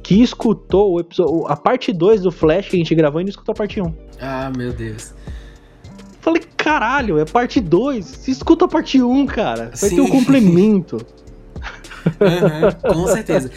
[0.03, 3.31] que escutou o episódio, a parte 2 do Flash que a gente gravou e não
[3.31, 3.95] escutou a parte 1.
[4.21, 5.15] Ah, meu Deus.
[6.21, 8.29] Falei, caralho, é parte 2.
[8.29, 9.65] Escuta a parte 1, cara.
[9.67, 9.97] Vai Sim.
[9.97, 10.99] ter um complemento.
[12.07, 13.51] Uhum, com certeza.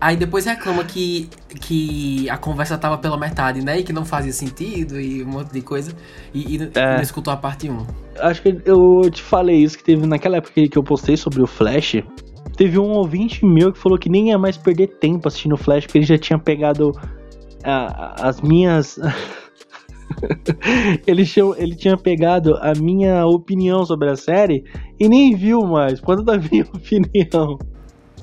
[0.00, 1.28] Aí depois reclama que,
[1.60, 3.78] que a conversa tava pela metade, né?
[3.78, 5.92] E que não fazia sentido e um monte de coisa.
[6.34, 6.94] E, e é.
[6.94, 7.86] não escutou a parte 1.
[8.20, 11.46] Acho que eu te falei isso, que teve naquela época que eu postei sobre o
[11.46, 11.96] Flash.
[12.56, 15.86] Teve um ouvinte meu que falou que nem ia mais perder tempo assistindo o Flash,
[15.86, 16.92] porque ele já tinha pegado
[17.64, 18.98] as minhas.
[21.06, 24.64] Ele, tinha, ele tinha pegado a minha opinião sobre a série
[24.98, 27.58] e nem viu mais, quando da minha opinião.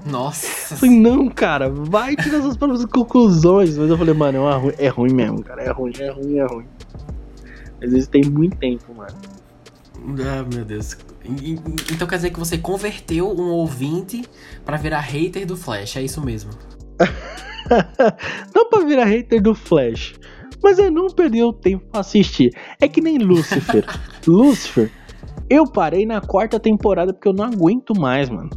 [0.05, 0.73] Nossa.
[0.73, 3.77] Eu falei, não, cara, vai tirar suas próprias conclusões.
[3.77, 5.61] Mas eu falei, mano, é, ruim, é ruim mesmo, cara.
[5.61, 6.65] É ruim, é ruim, é ruim.
[7.83, 9.15] Às vezes tem muito tempo, mano.
[10.25, 10.97] Ah, meu Deus.
[11.91, 14.23] Então quer dizer que você converteu um ouvinte
[14.63, 16.51] para virar hater do Flash, é isso mesmo?
[18.55, 20.15] não pra virar hater do Flash,
[20.61, 22.51] mas é não perder o tempo pra assistir.
[22.79, 23.85] É que nem Lucifer.
[24.25, 24.91] Lucifer,
[25.49, 28.49] eu parei na quarta temporada porque eu não aguento mais, mano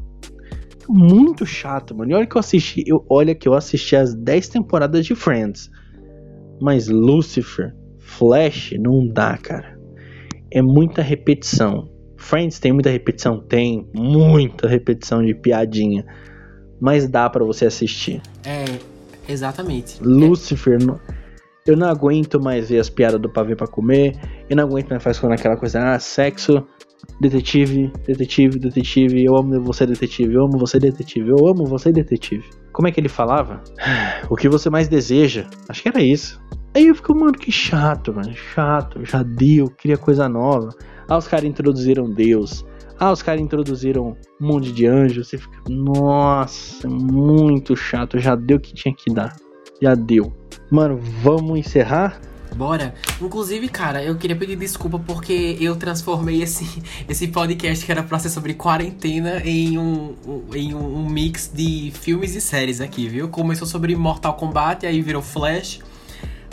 [0.91, 2.11] muito chato, mano.
[2.11, 5.71] E olha que eu assisti, eu, olha que eu assisti as 10 temporadas de Friends.
[6.61, 9.79] Mas Lucifer, Flash, não dá, cara.
[10.51, 11.89] É muita repetição.
[12.17, 13.41] Friends tem muita repetição?
[13.41, 13.89] Tem.
[13.95, 16.05] Muita repetição de piadinha.
[16.81, 18.21] Mas dá para você assistir.
[18.45, 18.65] É,
[19.29, 20.03] exatamente.
[20.03, 20.85] Lucifer, é.
[20.85, 21.01] Não,
[21.71, 24.17] eu não aguento mais ver as piadas do pavê pra comer.
[24.49, 26.65] Eu não aguento mais fazer aquela coisa, ah, sexo
[27.21, 32.49] Detetive, detetive, detetive, eu amo você, detetive, eu amo você, detetive, eu amo você, detetive.
[32.73, 33.63] Como é que ele falava?
[34.29, 35.47] O que você mais deseja?
[35.69, 36.41] Acho que era isso.
[36.75, 40.69] Aí eu fico, mano, que chato, mano, chato, já deu, queria coisa nova.
[41.09, 42.65] Ah, os caras introduziram Deus.
[42.99, 45.29] Ah, os caras introduziram um monte de anjos.
[45.29, 49.35] Você fica, nossa, muito chato, já deu o que tinha que dar.
[49.83, 50.33] Já deu.
[50.71, 52.21] Mano, vamos encerrar?
[52.55, 52.95] Bora.
[53.21, 58.19] Inclusive, cara, eu queria pedir desculpa porque eu transformei esse, esse podcast que era pra
[58.19, 60.15] ser sobre quarentena em um,
[60.55, 63.29] em um mix de filmes e séries aqui, viu?
[63.29, 65.81] Começou sobre Mortal Kombat, aí virou Flash.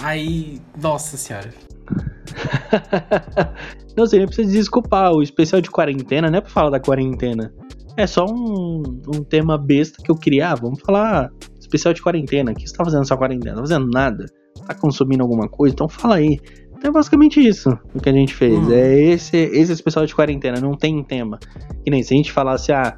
[0.01, 1.53] Aí, nossa senhora.
[3.97, 5.11] não sei, nem precisa desculpar.
[5.11, 7.51] O especial de quarentena não é pra falar da quarentena.
[7.95, 10.51] É só um, um tema besta que eu queria.
[10.51, 11.31] Ah, vamos falar
[11.67, 12.51] especial de quarentena.
[12.51, 13.55] O que você tá fazendo nessa quarentena?
[13.55, 14.25] Não tá fazendo nada
[14.65, 16.39] tá consumindo alguma coisa, então fala aí.
[16.71, 18.57] Então é basicamente isso o que a gente fez.
[18.57, 18.71] Uhum.
[18.71, 21.39] É esse, esse especial de quarentena, não tem tema.
[21.83, 22.97] Que nem se a gente falasse, ah,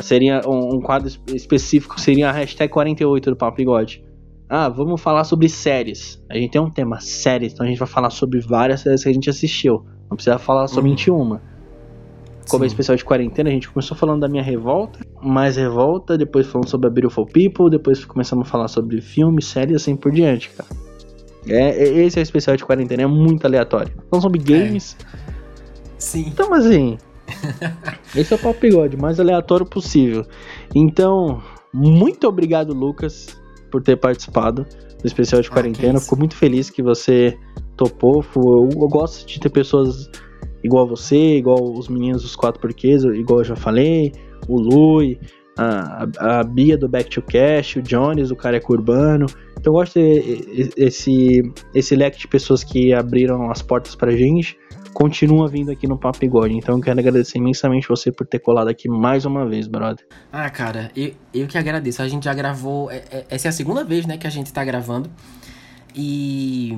[0.00, 4.04] seria um, um quadro específico, seria a hashtag 48 do Papo Bigode.
[4.48, 6.22] Ah, vamos falar sobre séries.
[6.30, 9.08] A gente tem um tema, séries, então a gente vai falar sobre várias séries que
[9.08, 9.84] a gente assistiu.
[10.10, 11.22] Não precisa falar somente uhum.
[11.22, 11.51] uma.
[12.48, 16.46] Como é especial de quarentena, a gente começou falando da minha revolta, mais revolta, depois
[16.46, 20.50] falando sobre a Beautiful People, depois começamos a falar sobre filmes, séries assim por diante,
[20.50, 20.68] cara.
[21.46, 23.92] É, é esse é o especial de quarentena, é muito aleatório.
[24.06, 24.42] Então sobre é.
[24.42, 24.96] games.
[25.28, 25.32] É.
[25.98, 26.24] Sim.
[26.26, 26.98] Então, assim.
[28.14, 30.26] esse é o papo bigode, mais aleatório possível.
[30.74, 31.40] Então,
[31.72, 33.40] muito obrigado, Lucas,
[33.70, 34.66] por ter participado
[35.00, 36.00] do especial de ah, quarentena.
[36.00, 37.38] Fico muito feliz que você
[37.76, 38.24] topou.
[38.34, 40.10] Eu, eu gosto de ter pessoas
[40.62, 44.12] igual você, igual os meninos dos quatro porquês, igual eu já falei,
[44.48, 45.18] o Lui,
[45.56, 49.26] a, a Bia do Back to Cash, o Jones, o Careca Urbano.
[49.52, 51.42] Então eu gosto de esse,
[51.74, 54.56] esse leque de pessoas que abriram as portas pra gente,
[54.92, 56.54] continua vindo aqui no Papo Bigode.
[56.54, 60.06] Então eu quero agradecer imensamente você por ter colado aqui mais uma vez, brother.
[60.32, 62.02] Ah, cara, eu, eu que agradeço.
[62.02, 62.90] A gente já gravou.
[62.90, 65.10] É, é, essa é a segunda vez, né, que a gente tá gravando.
[65.94, 66.76] E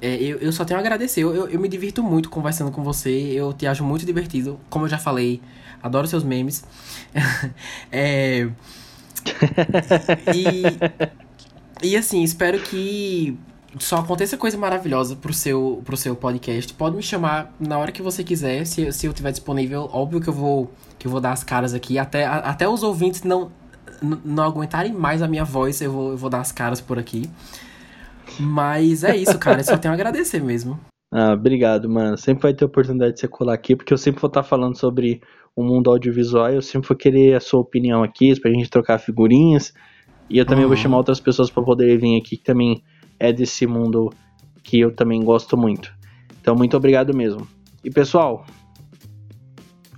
[0.00, 1.22] é, eu, eu só tenho a agradecer.
[1.22, 3.10] Eu, eu, me divirto muito conversando com você.
[3.10, 4.58] Eu te acho muito divertido.
[4.70, 5.40] Como eu já falei,
[5.82, 6.64] adoro seus memes.
[7.90, 8.48] é,
[10.34, 10.62] e,
[11.82, 13.36] e assim, espero que
[13.78, 16.72] só aconteça coisa maravilhosa pro seu, pro seu podcast.
[16.74, 19.88] Pode me chamar na hora que você quiser, se, se eu tiver disponível.
[19.92, 21.98] Óbvio que eu vou, que eu vou dar as caras aqui.
[21.98, 23.50] Até, a, até os ouvintes não,
[24.00, 27.28] não aguentarem mais a minha voz, eu vou, eu vou dar as caras por aqui.
[28.38, 29.60] Mas é isso, cara.
[29.60, 30.78] Eu só tenho a agradecer mesmo.
[31.12, 32.16] Ah, obrigado, mano.
[32.18, 35.20] Sempre vai ter oportunidade de você colar aqui, porque eu sempre vou estar falando sobre
[35.56, 36.50] o mundo audiovisual.
[36.50, 39.72] Eu sempre vou querer a sua opinião aqui, pra gente trocar figurinhas.
[40.28, 40.68] E eu também uhum.
[40.68, 42.82] vou chamar outras pessoas para poder vir aqui, que também
[43.18, 44.10] é desse mundo
[44.62, 45.92] que eu também gosto muito.
[46.40, 47.48] Então, muito obrigado mesmo.
[47.82, 48.44] E pessoal,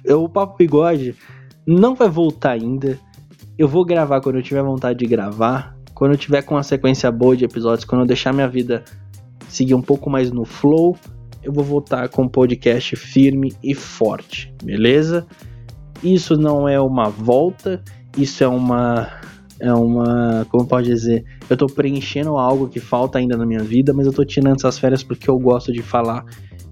[0.05, 1.15] eu, o Papo Bigode
[1.67, 2.99] não vai voltar ainda.
[3.59, 5.77] Eu vou gravar quando eu tiver vontade de gravar.
[6.01, 8.83] Quando eu tiver com uma sequência boa de episódios, quando eu deixar minha vida
[9.51, 10.97] seguir um pouco mais no flow,
[11.43, 15.27] eu vou voltar com um podcast firme e forte, beleza?
[16.03, 17.85] Isso não é uma volta,
[18.17, 19.09] isso é uma
[19.61, 23.93] é uma, como pode dizer, eu tô preenchendo algo que falta ainda na minha vida,
[23.93, 26.25] mas eu tô tirando essas férias porque eu gosto de falar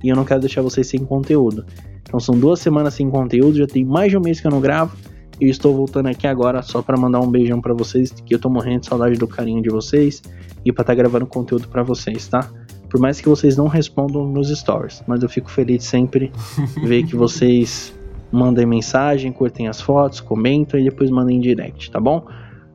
[0.03, 1.67] e eu não quero deixar vocês sem conteúdo.
[2.01, 4.63] Então são duas semanas sem conteúdo, já tem mais de um mês que eu não
[4.63, 4.97] gravo
[5.41, 8.49] e estou voltando aqui agora só para mandar um beijão para vocês, que eu tô
[8.49, 10.23] morrendo de saudade do carinho de vocês
[10.65, 12.49] e para estar tá gravando conteúdo para vocês, tá?
[12.89, 16.33] Por mais que vocês não respondam nos stories, mas eu fico feliz sempre
[16.83, 17.95] ver que vocês
[18.31, 22.27] mandem mensagem, curtem as fotos, comentam e depois mandem direct, tá bom?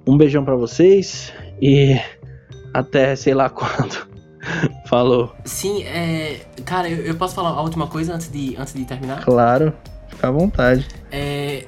[0.06, 1.32] Um beijão para vocês
[1.62, 2.00] e
[2.74, 4.08] até sei lá quando.
[4.88, 5.34] Falou.
[5.46, 6.42] Sim, é.
[6.66, 9.24] Cara, eu, eu, posso falar a última coisa antes de, antes de terminar?
[9.24, 9.74] Claro,
[10.10, 10.86] fica à vontade.
[11.12, 11.66] É,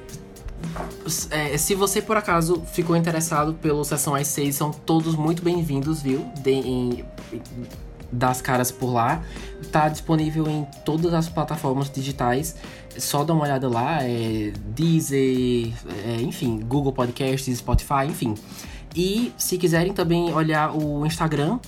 [1.30, 6.02] é, se você por acaso ficou interessado pelo Sessão às 6, são todos muito bem-vindos,
[6.02, 6.26] viu?
[6.42, 7.04] De, em,
[8.10, 9.22] das caras por lá.
[9.70, 12.56] Tá disponível em todas as plataformas digitais.
[12.98, 15.72] Só dá uma olhada lá, é Deezer,
[16.04, 18.34] é, enfim, Google Podcasts, Spotify, enfim.
[18.94, 21.58] E se quiserem também olhar o Instagram,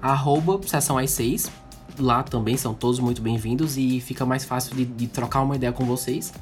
[0.00, 1.50] arroba Sessão às 6.
[1.98, 5.72] Lá também são todos muito bem-vindos e fica mais fácil de, de trocar uma ideia
[5.72, 6.32] com vocês.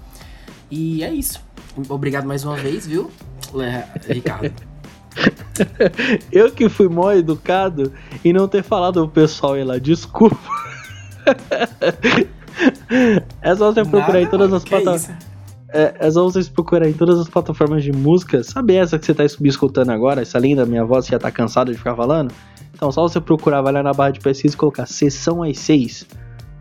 [0.70, 1.40] E é isso.
[1.88, 3.10] Obrigado mais uma vez, viu,
[4.08, 4.52] Ricardo?
[6.32, 7.92] Eu que fui mal educado
[8.24, 10.36] e não ter falado pro pessoal ir lá, desculpa.
[13.42, 15.10] É só você procurar em todas as plataformas.
[15.74, 18.44] É, é, só vocês procurarem em todas as plataformas de música.
[18.44, 20.22] Sabe essa que você tá escutando agora?
[20.22, 22.32] Essa linda minha voz já tá cansada de ficar falando?
[22.72, 26.06] Então, só você procurar, vai lá na barra de pesquisa e colocar Sessão às 6.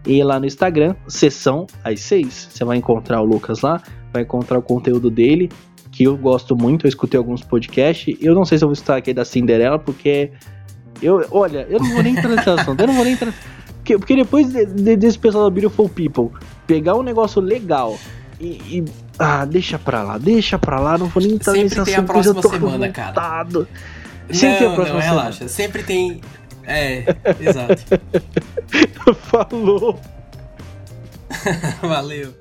[0.05, 2.49] E lá no Instagram, Sessão às 6.
[2.51, 3.81] Você vai encontrar o Lucas lá
[4.13, 5.49] vai encontrar o conteúdo dele,
[5.91, 8.15] que eu gosto muito, eu escutei alguns podcasts.
[8.21, 10.31] Eu não sei se eu vou estar aqui da Cinderela, porque.
[11.01, 13.34] Eu, olha, eu não vou nem entrar nesse assunto, eu não vou nem entrar.
[13.77, 16.30] Porque, porque depois de, de, desse pessoal da Beautiful People
[16.65, 17.97] pegar um negócio legal
[18.39, 18.85] e, e,
[19.19, 21.95] Ah, deixa pra lá, deixa pra lá, não vou nem entrar Sempre nesse assunto.
[21.95, 23.13] Sempre tem a próxima semana, cara.
[24.31, 25.01] Sempre não, tem a próxima não, semana.
[25.01, 25.47] relaxa.
[25.49, 26.21] Sempre tem.
[26.65, 27.03] É,
[27.40, 27.84] exato.
[29.30, 29.99] Falou.
[31.81, 32.34] Valeu.